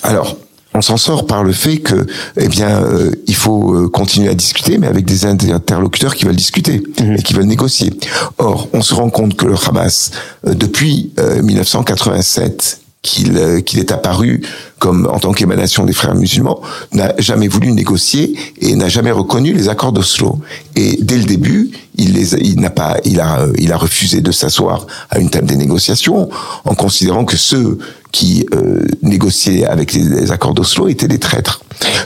alors, 0.02 0.36
on 0.74 0.82
s'en 0.82 0.96
sort 0.96 1.26
par 1.26 1.44
le 1.44 1.52
fait 1.52 1.78
que, 1.78 2.06
eh 2.36 2.48
bien, 2.48 2.82
euh, 2.82 3.10
il 3.26 3.34
faut 3.34 3.74
euh, 3.74 3.88
continuer 3.88 4.28
à 4.28 4.34
discuter, 4.34 4.78
mais 4.78 4.86
avec 4.86 5.04
des 5.04 5.24
interlocuteurs 5.24 6.14
qui 6.14 6.24
veulent 6.24 6.36
discuter 6.36 6.82
mhm. 7.00 7.16
et 7.16 7.22
qui 7.22 7.34
veulent 7.34 7.46
négocier. 7.46 7.92
Or, 8.38 8.68
on 8.72 8.82
se 8.82 8.94
rend 8.94 9.10
compte 9.10 9.34
que 9.34 9.46
le 9.46 9.54
Hamas, 9.66 10.10
euh, 10.46 10.54
depuis 10.54 11.12
1987, 11.42 12.80
qu'il 13.02 13.62
qu'il 13.64 13.78
est 13.78 13.92
apparu 13.92 14.42
comme 14.78 15.08
en 15.12 15.18
tant 15.18 15.32
qu'émanation 15.32 15.84
des 15.84 15.92
frères 15.92 16.14
musulmans, 16.14 16.60
n'a 16.92 17.12
jamais 17.18 17.48
voulu 17.48 17.72
négocier 17.72 18.38
et 18.60 18.76
n'a 18.76 18.88
jamais 18.88 19.10
reconnu 19.10 19.52
les 19.52 19.68
accords 19.68 19.92
d'Oslo. 19.92 20.38
Et 20.76 20.98
dès 21.00 21.18
le 21.18 21.24
début, 21.24 21.70
il 21.96 22.60
n'a 22.60 22.70
pas, 22.70 22.96
a, 23.20 23.46
il 23.56 23.72
a 23.72 23.76
refusé 23.76 24.20
de 24.20 24.30
s'asseoir 24.30 24.86
à 25.10 25.18
une 25.18 25.30
table 25.30 25.46
des 25.46 25.56
négociations 25.56 26.28
en 26.64 26.74
considérant 26.74 27.24
que 27.24 27.36
ceux 27.36 27.78
qui 28.12 28.46
euh, 28.54 28.84
négociaient 29.02 29.64
avec 29.64 29.92
les, 29.92 30.30
accords 30.30 30.54
d'Oslo 30.54 30.88
étaient 30.88 31.08
des 31.08 31.18
traîtres. 31.18 31.60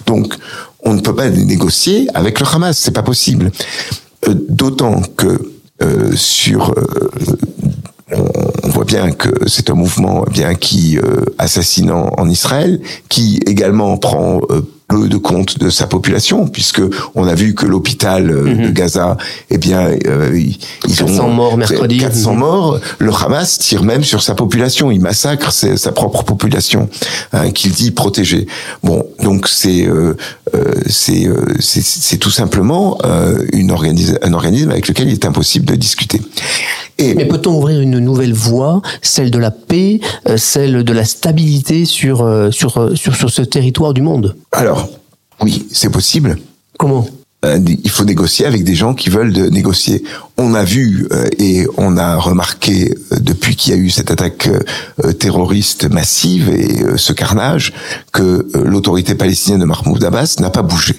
Donc, 0.07 0.35
on 0.83 0.95
ne 0.95 1.01
peut 1.01 1.15
pas 1.15 1.29
négocier 1.29 2.09
avec 2.15 2.41
le 2.41 2.47
Hamas, 2.47 2.77
c'est 2.77 2.91
pas 2.91 3.03
possible. 3.03 3.53
Euh, 4.29 4.35
d'autant 4.49 5.01
que 5.17 5.53
euh, 5.83 6.13
sur 6.15 6.75
voit 8.69 8.85
bien 8.85 9.13
que 9.13 9.29
c'est 9.47 9.71
un 9.71 9.75
mouvement 9.75 10.25
bien 10.31 10.55
qui 10.55 10.99
euh, 10.99 11.25
assassine 11.39 11.91
en, 11.91 12.29
Israël, 12.29 12.81
qui 13.09 13.41
également 13.47 13.97
prend 13.99 14.41
euh, 14.51 14.63
peu 14.89 15.09
de 15.09 15.17
compte 15.17 15.59
de 15.59 15.71
sa 15.71 15.87
population, 15.87 16.47
puisque 16.47 16.83
on 17.15 17.27
a 17.27 17.35
vu 17.35 17.55
que 17.55 17.67
l'hôpital 17.67 18.31
euh, 18.31 18.45
de 18.45 18.69
mhm. 18.69 18.73
Gaza, 18.73 19.17
eh 19.51 19.59
bien, 19.59 19.89
euh, 20.07 20.39
ils 20.39 20.97
400 20.97 21.29
morts 21.29 21.57
mercredi. 21.57 21.99
400 21.99 22.35
morts. 22.35 22.81
Le 22.99 23.13
Hamas 23.13 23.59
tire 23.59 23.83
même 23.83 24.05
sur 24.05 24.23
sa 24.23 24.35
population, 24.35 24.91
il 24.91 25.01
massacre 25.01 25.53
sa 25.53 25.93
propre 25.93 26.25
population, 26.25 26.89
hein, 27.33 27.51
qu'il 27.51 27.73
dit 27.73 27.91
protéger. 27.91 28.47
Bon, 28.83 29.07
donc 29.23 29.49
c'est 29.49 29.87
euh, 29.87 30.15
c'est 30.87 31.29
c'est 31.61 32.19
tout 32.19 32.31
simplement 32.31 32.99
une 33.53 33.71
un 33.73 34.33
organisme 34.33 34.71
avec 34.71 34.89
lequel 34.89 35.09
il 35.09 35.15
est 35.15 35.25
impossible 35.25 35.65
de 35.65 35.75
discuter. 35.75 36.21
Et 36.99 37.15
Mais 37.15 37.27
peut-on 37.27 37.57
ouvrir 37.57 37.81
une 37.81 37.99
nouvelle 37.99 38.35
voie, 38.35 38.83
celle 39.01 39.31
de 39.31 39.39
la 39.39 39.51
paix, 39.51 40.01
celle 40.37 40.85
de 40.85 40.93
la 40.93 41.05
stabilité 41.05 41.85
sur 41.87 42.49
sur 42.51 42.91
sur, 42.95 43.17
sur 43.17 43.31
ce 43.31 43.43
territoire 43.43 43.95
du 43.95 44.03
monde? 44.03 44.37
Alors 44.53 44.82
oui, 45.41 45.67
c'est 45.73 45.91
possible. 45.91 46.39
Comment? 46.79 47.07
Euh, 47.45 47.59
il 47.67 47.91
faut 47.91 48.05
négocier 48.05 48.47
avec 48.47 48.63
des 48.63 48.75
gens 48.75 48.95
qui 48.95 49.11
veulent 49.11 49.33
de 49.33 49.49
négocier. 49.49 50.05
On 50.37 50.55
a 50.55 50.63
vu 50.63 51.09
euh, 51.11 51.29
et 51.39 51.67
on 51.77 51.97
a 51.97 52.17
remarqué 52.17 52.95
euh, 53.13 53.17
depuis 53.19 53.57
qu'il 53.57 53.75
y 53.75 53.77
a 53.77 53.81
eu 53.81 53.91
cette 53.91 54.11
attaque 54.11 54.49
terroriste 55.19 55.91
massive 55.91 56.49
et 56.51 56.97
ce 56.97 57.13
carnage 57.13 57.73
que 58.13 58.47
l'autorité 58.65 59.15
palestinienne 59.15 59.61
de 59.61 59.65
Mahmoud 59.65 60.03
Abbas 60.05 60.37
n'a 60.39 60.51
pas 60.51 60.63
bougé. 60.63 60.95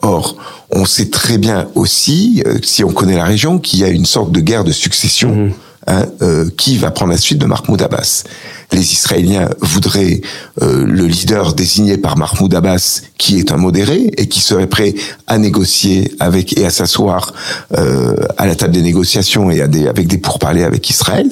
Or, 0.00 0.36
on 0.70 0.84
sait 0.84 1.10
très 1.10 1.38
bien 1.38 1.68
aussi, 1.74 2.42
si 2.62 2.84
on 2.84 2.92
connaît 2.92 3.16
la 3.16 3.24
région, 3.24 3.58
qu'il 3.58 3.80
y 3.80 3.84
a 3.84 3.88
une 3.88 4.06
sorte 4.06 4.32
de 4.32 4.40
guerre 4.40 4.64
de 4.64 4.72
succession. 4.72 5.34
Mmh. 5.34 5.52
Hein, 5.86 6.06
euh, 6.22 6.50
qui 6.56 6.76
va 6.76 6.90
prendre 6.90 7.12
la 7.12 7.18
suite 7.18 7.38
de 7.38 7.46
Mahmoud 7.46 7.80
Abbas. 7.80 8.24
Les 8.72 8.92
Israéliens 8.92 9.48
voudraient 9.60 10.20
euh, 10.60 10.84
le 10.84 11.06
leader 11.06 11.54
désigné 11.54 11.96
par 11.96 12.18
Mahmoud 12.18 12.52
Abbas, 12.52 13.02
qui 13.16 13.38
est 13.38 13.52
un 13.52 13.56
modéré 13.56 14.10
et 14.18 14.26
qui 14.26 14.40
serait 14.40 14.66
prêt 14.66 14.94
à 15.28 15.38
négocier 15.38 16.12
avec 16.18 16.58
et 16.58 16.66
à 16.66 16.70
s'asseoir 16.70 17.32
euh, 17.76 18.16
à 18.36 18.46
la 18.46 18.56
table 18.56 18.74
des 18.74 18.82
négociations 18.82 19.52
et 19.52 19.62
à 19.62 19.68
des, 19.68 19.86
avec 19.86 20.08
des 20.08 20.18
pourparlers 20.18 20.64
avec 20.64 20.90
Israël, 20.90 21.30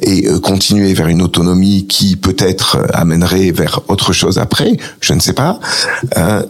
et 0.00 0.26
continuer 0.42 0.92
vers 0.92 1.08
une 1.08 1.22
autonomie 1.22 1.86
qui 1.86 2.16
peut-être 2.16 2.84
amènerait 2.92 3.52
vers 3.52 3.80
autre 3.86 4.12
chose 4.12 4.38
après, 4.38 4.76
je 5.00 5.14
ne 5.14 5.20
sais 5.20 5.34
pas. 5.34 5.60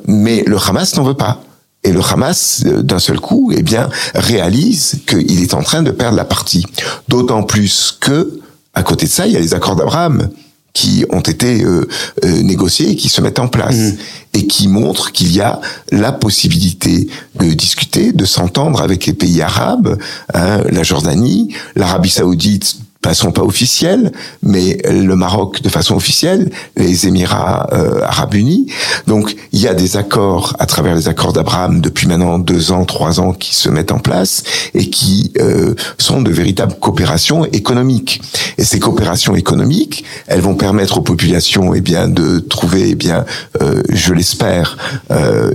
mais 0.08 0.42
le 0.46 0.56
Hamas 0.56 0.96
n'en 0.96 1.04
veut 1.04 1.14
pas. 1.14 1.44
Et 1.84 1.92
le 1.92 2.00
Hamas, 2.00 2.62
euh, 2.66 2.82
d'un 2.82 2.98
seul 2.98 3.20
coup, 3.20 3.52
eh 3.54 3.62
bien, 3.62 3.88
réalise 4.14 5.00
qu'il 5.06 5.42
est 5.42 5.54
en 5.54 5.62
train 5.62 5.82
de 5.82 5.90
perdre 5.90 6.16
la 6.16 6.24
partie. 6.24 6.66
D'autant 7.08 7.42
plus 7.42 7.96
que, 8.00 8.40
à 8.72 8.82
côté 8.82 9.06
de 9.06 9.10
ça, 9.10 9.26
il 9.26 9.32
y 9.34 9.36
a 9.36 9.40
les 9.40 9.54
accords 9.54 9.76
d'Abraham 9.76 10.30
qui 10.72 11.04
ont 11.10 11.20
été 11.20 11.62
euh, 11.62 11.86
euh, 12.24 12.42
négociés 12.42 12.90
et 12.90 12.96
qui 12.96 13.08
se 13.08 13.20
mettent 13.20 13.38
en 13.38 13.46
place 13.46 13.76
mmh. 13.76 13.96
et 14.34 14.46
qui 14.48 14.66
montrent 14.66 15.12
qu'il 15.12 15.32
y 15.32 15.40
a 15.40 15.60
la 15.92 16.10
possibilité 16.10 17.08
de 17.38 17.52
discuter, 17.52 18.12
de 18.12 18.24
s'entendre 18.24 18.82
avec 18.82 19.06
les 19.06 19.12
pays 19.12 19.40
arabes, 19.40 19.96
hein, 20.32 20.62
la 20.68 20.82
Jordanie, 20.82 21.54
l'Arabie 21.76 22.10
saoudite 22.10 22.76
façon 23.04 23.32
pas 23.32 23.42
officielle, 23.42 24.12
mais 24.42 24.78
le 24.90 25.14
Maroc 25.14 25.60
de 25.60 25.68
façon 25.68 25.94
officielle, 25.94 26.50
les 26.76 27.06
Émirats 27.06 27.68
euh, 27.72 28.00
arabes 28.02 28.34
unis. 28.34 28.66
Donc 29.06 29.36
il 29.52 29.60
y 29.60 29.68
a 29.68 29.74
des 29.74 29.98
accords 29.98 30.56
à 30.58 30.64
travers 30.64 30.94
les 30.94 31.06
accords 31.06 31.34
d'Abraham 31.34 31.82
depuis 31.82 32.06
maintenant 32.06 32.38
deux 32.38 32.72
ans, 32.72 32.86
trois 32.86 33.20
ans 33.20 33.34
qui 33.34 33.54
se 33.54 33.68
mettent 33.68 33.92
en 33.92 33.98
place 33.98 34.42
et 34.72 34.88
qui 34.88 35.32
euh, 35.38 35.74
sont 35.98 36.22
de 36.22 36.30
véritables 36.30 36.76
coopérations 36.80 37.44
économiques. 37.44 38.22
Et 38.56 38.64
ces 38.64 38.80
coopérations 38.80 39.36
économiques, 39.36 40.04
elles 40.26 40.40
vont 40.40 40.54
permettre 40.54 40.96
aux 40.98 41.02
populations, 41.02 41.74
eh 41.74 41.82
bien, 41.82 42.08
de 42.08 42.38
trouver, 42.38 42.90
eh 42.90 42.94
bien, 42.94 43.26
euh, 43.60 43.82
je 43.90 44.14
l'espère, 44.14 44.78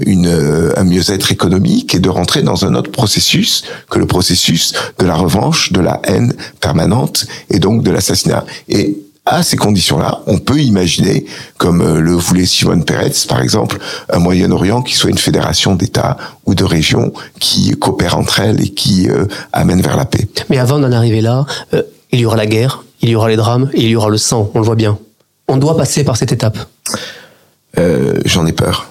une 0.06 0.30
un 0.76 0.84
mieux-être 0.84 1.32
économique 1.32 1.96
et 1.96 2.00
de 2.00 2.10
rentrer 2.10 2.42
dans 2.44 2.66
un 2.66 2.76
autre 2.76 2.92
processus 2.92 3.64
que 3.90 4.00
le 4.00 4.06
processus 4.06 4.74
de 5.00 5.06
la 5.06 5.16
revanche, 5.16 5.72
de 5.72 5.82
la 5.82 6.00
haine 6.04 6.34
permanente 6.60 7.26
et 7.49 7.60
donc 7.60 7.84
de 7.84 7.91
l'assassinat. 7.91 8.45
Et 8.67 8.97
à 9.30 9.43
ces 9.43 9.58
conditions-là, 9.58 10.21
on 10.28 10.39
peut 10.39 10.60
imaginer, 10.60 11.25
comme 11.58 11.82
euh, 11.82 11.99
le 11.99 12.13
voulait 12.13 12.45
Simone 12.45 12.84
Peretz, 12.84 13.25
par 13.28 13.41
exemple, 13.41 13.78
un 14.12 14.19
Moyen-Orient 14.19 14.82
qui 14.82 14.95
soit 14.95 15.12
une 15.12 15.17
fédération 15.17 15.75
d'États 15.75 16.17
ou 16.45 16.56
de 16.56 16.63
régions 16.63 17.13
qui 17.39 17.71
coopèrent 17.71 18.17
entre 18.17 18.39
elles 18.39 18.62
et 18.62 18.69
qui 18.69 19.10
euh, 19.10 19.25
amènent 19.54 19.82
vers 19.82 19.97
la 19.97 20.06
paix. 20.06 20.28
Mais 20.49 20.58
avant 20.58 20.80
d'en 20.80 20.91
arriver 20.91 21.21
là, 21.21 21.45
euh, 21.73 21.84
il 22.12 22.19
y 22.19 22.25
aura 22.25 22.38
la 22.38 22.47
guerre, 22.47 22.84
il 23.02 23.10
y 23.10 23.15
aura 23.15 23.30
les 23.30 23.36
drames 23.36 23.69
et 23.73 23.84
il 23.84 23.89
y 23.89 23.95
aura 23.95 24.10
le 24.10 24.17
sang, 24.17 24.49
on 24.56 24.60
le 24.60 24.65
voit 24.65 24.75
bien. 24.75 24.97
On 25.47 25.58
doit 25.58 25.78
passer 25.78 26.04
par 26.04 26.17
cette 26.17 26.32
étape. 26.32 26.58
J'en 28.25 28.45
ai 28.45 28.52
peur. 28.52 28.89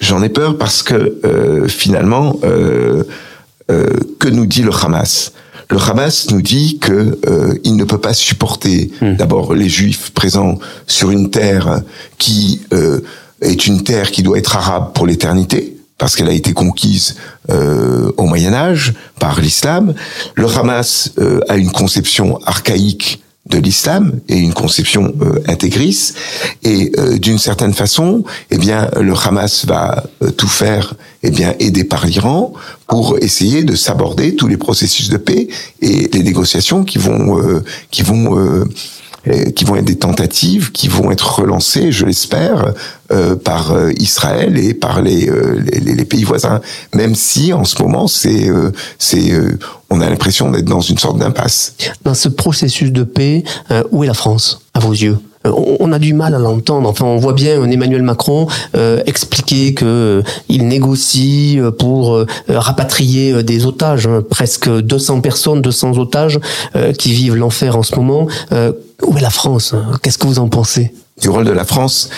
J'en 0.00 0.22
ai 0.22 0.28
peur 0.28 0.58
parce 0.58 0.82
que 0.82 1.66
finalement, 1.66 2.34
que 3.68 4.28
nous 4.28 4.46
dit 4.46 4.62
le 4.62 4.70
Hamas? 4.72 5.32
Le 5.70 5.78
Hamas 5.78 6.30
nous 6.30 6.42
dit 6.42 6.78
que 6.78 7.18
euh, 7.26 7.54
il 7.64 7.76
ne 7.76 7.84
peut 7.84 7.98
pas 7.98 8.12
supporter 8.12 8.90
hmm. 9.00 9.14
d'abord 9.14 9.54
les 9.54 9.68
Juifs 9.68 10.10
présents 10.10 10.58
sur 10.86 11.10
une 11.10 11.30
terre 11.30 11.82
qui 12.18 12.60
euh, 12.72 13.00
est 13.40 13.66
une 13.66 13.84
terre 13.84 14.10
qui 14.10 14.22
doit 14.22 14.38
être 14.38 14.56
arabe 14.56 14.92
pour 14.92 15.06
l'éternité 15.06 15.76
parce 15.96 16.16
qu'elle 16.16 16.28
a 16.28 16.32
été 16.32 16.52
conquise 16.52 17.16
euh, 17.50 18.10
au 18.16 18.24
Moyen 18.24 18.52
Âge 18.52 18.94
par 19.20 19.40
l'islam. 19.40 19.94
Le 20.34 20.46
Hamas 20.46 21.12
a 21.48 21.56
une 21.56 21.70
conception 21.70 22.38
archaïque 22.46 23.22
de 23.50 23.58
l'islam 23.58 24.20
et 24.28 24.38
une 24.38 24.54
conception 24.54 25.12
euh, 25.20 25.40
intégriste. 25.46 26.16
Et 26.62 26.92
euh, 26.98 27.18
d'une 27.18 27.38
certaine 27.38 27.74
façon 27.74 28.24
eh 28.50 28.58
bien 28.58 28.88
le 29.00 29.14
Hamas 29.14 29.66
va 29.66 30.04
euh, 30.22 30.30
tout 30.30 30.48
faire 30.48 30.94
eh 31.22 31.30
bien 31.30 31.54
aidé 31.58 31.84
par 31.84 32.06
l'Iran 32.06 32.52
pour 32.86 33.18
essayer 33.18 33.64
de 33.64 33.74
s'aborder 33.74 34.36
tous 34.36 34.48
les 34.48 34.56
processus 34.56 35.08
de 35.10 35.16
paix 35.16 35.48
et 35.82 36.08
les 36.12 36.22
négociations 36.22 36.84
qui 36.84 36.98
vont 36.98 37.38
euh, 37.38 37.62
qui 37.90 38.02
vont 38.02 38.64
qui 39.54 39.64
vont 39.64 39.76
être 39.76 39.84
des 39.84 39.98
tentatives 39.98 40.72
qui 40.72 40.88
vont 40.88 41.10
être 41.10 41.40
relancées, 41.40 41.92
je 41.92 42.06
l'espère, 42.06 42.72
euh, 43.12 43.36
par 43.36 43.74
Israël 43.98 44.58
et 44.58 44.74
par 44.74 45.02
les, 45.02 45.30
les, 45.72 45.94
les, 45.94 46.04
pays 46.04 46.24
voisins. 46.24 46.60
Même 46.94 47.14
si 47.14 47.52
en 47.52 47.64
ce 47.64 47.82
moment, 47.82 48.06
c'est 48.06 48.48
c'est 48.98 49.32
on 49.90 50.00
a 50.00 50.08
l'impression 50.08 50.50
d'être 50.50 50.66
dans 50.66 50.80
une 50.80 50.98
sorte 50.98 51.18
d'impasse. 51.18 51.74
Dans 52.04 52.14
ce 52.14 52.28
processus 52.28 52.92
de 52.92 53.02
paix, 53.02 53.42
euh, 53.70 53.82
où 53.90 54.04
est 54.04 54.06
la 54.06 54.14
France, 54.14 54.62
à 54.72 54.78
vos 54.78 54.92
yeux? 54.92 55.18
Euh, 55.46 55.52
on 55.80 55.90
a 55.92 55.98
du 55.98 56.14
mal 56.14 56.34
à 56.34 56.38
l'entendre. 56.38 56.88
Enfin, 56.88 57.06
on 57.06 57.16
voit 57.16 57.32
bien 57.32 57.64
Emmanuel 57.64 58.02
Macron 58.02 58.46
euh, 58.76 59.02
expliquer 59.06 59.74
que 59.74 60.22
il 60.48 60.68
négocie 60.68 61.58
pour 61.78 62.24
rapatrier 62.48 63.42
des 63.42 63.66
otages, 63.66 64.06
hein. 64.06 64.22
presque 64.28 64.70
200 64.70 65.22
personnes, 65.22 65.60
200 65.60 65.98
otages 65.98 66.38
qui 66.98 67.12
vivent 67.12 67.36
l'enfer 67.36 67.76
en 67.76 67.82
ce 67.82 67.96
moment. 67.96 68.28
Où 69.02 69.16
est 69.16 69.20
la 69.20 69.30
France 69.30 69.74
Qu'est-ce 70.02 70.18
que 70.18 70.26
vous 70.26 70.38
en 70.38 70.48
pensez? 70.48 70.92
Du 71.20 71.28
rôle 71.28 71.44
de 71.44 71.52
la 71.52 71.64
France, 71.64 72.08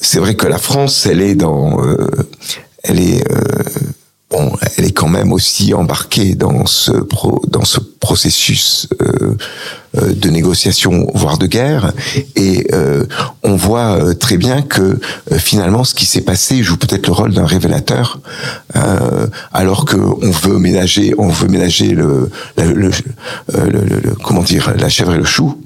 c'est 0.00 0.20
vrai 0.20 0.36
que 0.36 0.46
la 0.46 0.58
France, 0.58 1.06
elle 1.06 1.20
est 1.20 1.34
dans, 1.34 1.80
elle 2.84 3.00
est 3.00 3.24
bon, 4.42 4.56
elle 4.76 4.86
est 4.86 4.92
quand 4.92 5.08
même 5.08 5.32
aussi 5.32 5.74
embarquée 5.74 6.34
dans 6.34 6.66
ce 6.66 6.92
pro, 6.92 7.42
dans 7.48 7.64
ce 7.64 7.78
processus 7.78 8.88
euh, 9.00 9.36
euh 9.96 10.12
de 10.14 10.30
négociation, 10.30 11.06
voire 11.14 11.38
de 11.38 11.46
guerre, 11.46 11.92
et 12.34 12.66
euh, 12.72 13.04
on 13.42 13.56
voit 13.56 13.98
euh, 13.98 14.14
très 14.14 14.36
bien 14.36 14.62
que 14.62 14.98
finalement 15.36 15.84
ce 15.84 15.94
qui 15.94 16.06
s'est 16.06 16.22
passé 16.22 16.62
joue 16.62 16.76
peut-être 16.76 17.06
le 17.06 17.12
rôle 17.12 17.32
d'un 17.34 17.46
révélateur, 17.46 18.20
alors 19.52 19.84
que 19.84 19.96
on 19.96 20.30
veut 20.30 20.58
ménager, 20.58 21.14
on 21.18 21.28
veut 21.28 21.48
ménager 21.48 21.90
le, 21.90 22.30
le, 22.56 22.72
le, 22.72 22.90
le, 23.48 24.14
comment 24.24 24.42
dire, 24.42 24.72
la 24.76 24.88
chèvre 24.88 25.14
et 25.14 25.18
le 25.18 25.24
chou. 25.24 25.58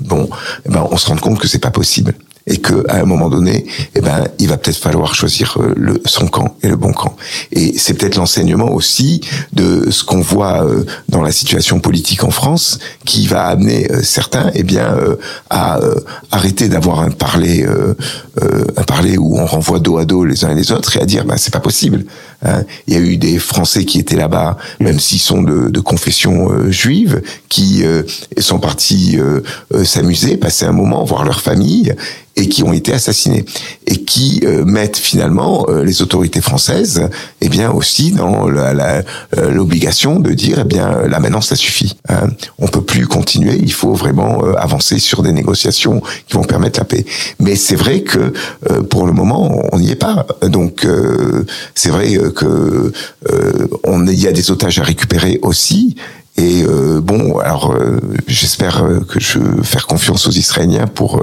bon, 0.00 0.28
eh 0.66 0.70
ben 0.70 0.86
on 0.90 0.96
se 0.96 1.08
rend 1.08 1.16
compte 1.16 1.38
que 1.38 1.48
c'est 1.48 1.58
pas 1.58 1.70
possible 1.70 2.14
et 2.46 2.58
que 2.58 2.84
à 2.88 3.00
un 3.00 3.04
moment 3.04 3.30
donné, 3.30 3.66
eh 3.94 4.00
ben, 4.00 4.28
il 4.38 4.48
va 4.48 4.58
peut-être 4.58 4.76
falloir 4.76 5.14
choisir 5.14 5.56
euh, 5.58 5.72
le, 5.76 6.02
son 6.04 6.26
camp 6.26 6.56
et 6.62 6.68
le 6.68 6.76
bon 6.76 6.92
camp. 6.92 7.16
Et 7.52 7.74
c'est 7.78 7.94
peut-être 7.94 8.16
l'enseignement 8.16 8.70
aussi 8.72 9.22
de 9.52 9.90
ce 9.90 10.04
qu'on 10.04 10.20
voit 10.20 10.64
euh, 10.64 10.84
dans 11.08 11.22
la 11.22 11.32
situation 11.32 11.80
politique 11.80 12.22
en 12.22 12.30
France, 12.30 12.78
qui 13.06 13.26
va 13.26 13.46
amener 13.46 13.90
euh, 13.90 14.02
certains, 14.02 14.50
eh 14.54 14.62
bien, 14.62 14.94
à 15.50 15.80
arrêter 16.30 16.68
d'avoir 16.68 17.00
un 17.00 17.10
parler, 17.10 17.66
un 18.76 18.82
parler 18.82 19.16
où 19.16 19.38
on 19.38 19.46
renvoie 19.46 19.78
dos 19.78 19.98
à 19.98 20.04
dos 20.04 20.24
les 20.24 20.44
uns 20.44 20.50
et 20.50 20.54
les 20.54 20.72
autres, 20.72 20.96
et 20.96 21.00
à 21.00 21.06
dire, 21.06 21.24
ben, 21.24 21.36
c'est 21.36 21.52
pas 21.52 21.60
possible. 21.60 22.04
Il 22.86 22.94
y 22.94 22.96
a 22.96 23.00
eu 23.00 23.16
des 23.16 23.38
Français 23.38 23.84
qui 23.84 23.98
étaient 23.98 24.16
là-bas, 24.16 24.56
même 24.80 24.98
s'ils 24.98 25.20
sont 25.20 25.42
de, 25.42 25.68
de 25.68 25.80
confession 25.80 26.70
juive, 26.70 27.22
qui 27.48 27.84
sont 28.38 28.58
partis 28.58 29.18
s'amuser, 29.84 30.36
passer 30.36 30.66
un 30.66 30.72
moment, 30.72 31.04
voir 31.04 31.24
leur 31.24 31.40
famille, 31.40 31.94
et 32.36 32.48
qui 32.48 32.62
ont 32.62 32.72
été 32.72 32.92
assassinés. 32.92 33.44
Et 33.86 34.04
qui 34.04 34.40
euh, 34.44 34.64
mettent 34.64 34.96
finalement 34.96 35.66
euh, 35.68 35.84
les 35.84 36.02
autorités 36.02 36.40
françaises 36.40 37.08
eh 37.40 37.48
bien 37.48 37.70
aussi 37.70 38.12
dans 38.12 38.48
euh, 38.48 39.02
l'obligation 39.50 40.18
de 40.18 40.32
dire 40.32 40.58
eh 40.60 40.64
bien 40.64 41.06
là 41.06 41.20
maintenant 41.20 41.40
ça 41.40 41.56
suffit 41.56 41.96
hein. 42.08 42.28
on 42.58 42.66
peut 42.66 42.82
plus 42.82 43.06
continuer 43.06 43.58
il 43.60 43.72
faut 43.72 43.94
vraiment 43.94 44.42
avancer 44.56 44.98
sur 44.98 45.22
des 45.22 45.32
négociations 45.32 46.02
qui 46.26 46.34
vont 46.34 46.44
permettre 46.44 46.80
la 46.80 46.84
paix. 46.84 47.04
Mais 47.38 47.56
c'est 47.56 47.76
vrai 47.76 48.02
que 48.02 48.32
pour 48.90 49.06
le 49.06 49.12
moment 49.12 49.64
on 49.72 49.78
n'y 49.78 49.90
est 49.90 49.96
pas. 49.96 50.26
Donc 50.42 50.86
c'est 51.74 51.90
vrai 51.90 52.18
que 52.34 52.92
on 53.84 54.06
il 54.06 54.20
y 54.20 54.26
a 54.26 54.32
des 54.32 54.50
otages 54.50 54.78
à 54.78 54.82
récupérer 54.82 55.38
aussi 55.42 55.96
et 56.36 56.64
euh, 56.64 57.00
bon, 57.00 57.38
alors 57.38 57.72
euh, 57.72 58.00
j'espère 58.26 58.82
euh, 58.82 59.00
que 59.00 59.20
je 59.20 59.38
vais 59.38 59.62
faire 59.62 59.86
confiance 59.86 60.26
aux 60.26 60.32
Israéliens 60.32 60.88
pour 60.88 61.22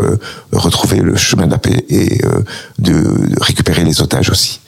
retrouver 0.53 0.97
le 0.97 1.17
chemin 1.17 1.47
de 1.47 1.51
la 1.51 1.57
paix 1.57 1.85
et 1.89 2.21
de, 2.79 3.41
récupérer 3.41 3.83
les 3.83 4.01
otages 4.01 4.29
aussi. 4.29 4.61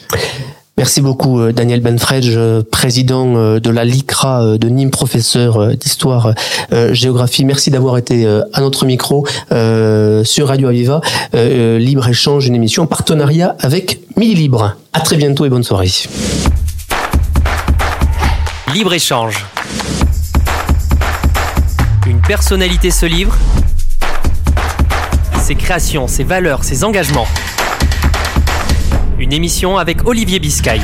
Merci 0.77 1.01
beaucoup 1.01 1.51
Daniel 1.51 1.81
Benfredge, 1.81 2.37
président 2.71 3.59
de 3.59 3.69
la 3.69 3.85
LICRA 3.85 4.57
de 4.57 4.69
Nîmes, 4.69 4.91
professeur 4.91 5.75
d'histoire 5.77 6.33
géographie. 6.91 7.45
Merci 7.45 7.69
d'avoir 7.69 7.97
été 7.97 8.27
à 8.27 8.61
notre 8.61 8.85
micro 8.85 9.25
sur 9.49 10.47
Radio 10.47 10.67
Aviva. 10.69 11.01
Libre 11.33 12.07
échange, 12.07 12.47
une 12.47 12.55
émission 12.55 12.83
en 12.83 12.87
partenariat 12.87 13.55
avec 13.59 13.99
Midi 14.17 14.35
Libre. 14.35 14.75
À 14.93 15.01
très 15.01 15.15
bientôt 15.15 15.45
et 15.45 15.49
bonne 15.49 15.63
soirée. 15.63 15.91
Libre 18.73 18.93
échange 18.93 19.45
personnalité 22.27 22.89
se 22.89 23.05
livre, 23.05 23.35
ses 25.41 25.55
créations, 25.55 26.07
ses 26.07 26.23
valeurs, 26.23 26.63
ses 26.63 26.83
engagements. 26.83 27.27
Une 29.23 29.31
émission 29.31 29.77
avec 29.77 30.05
Olivier 30.05 30.37
Biscay. 30.37 30.81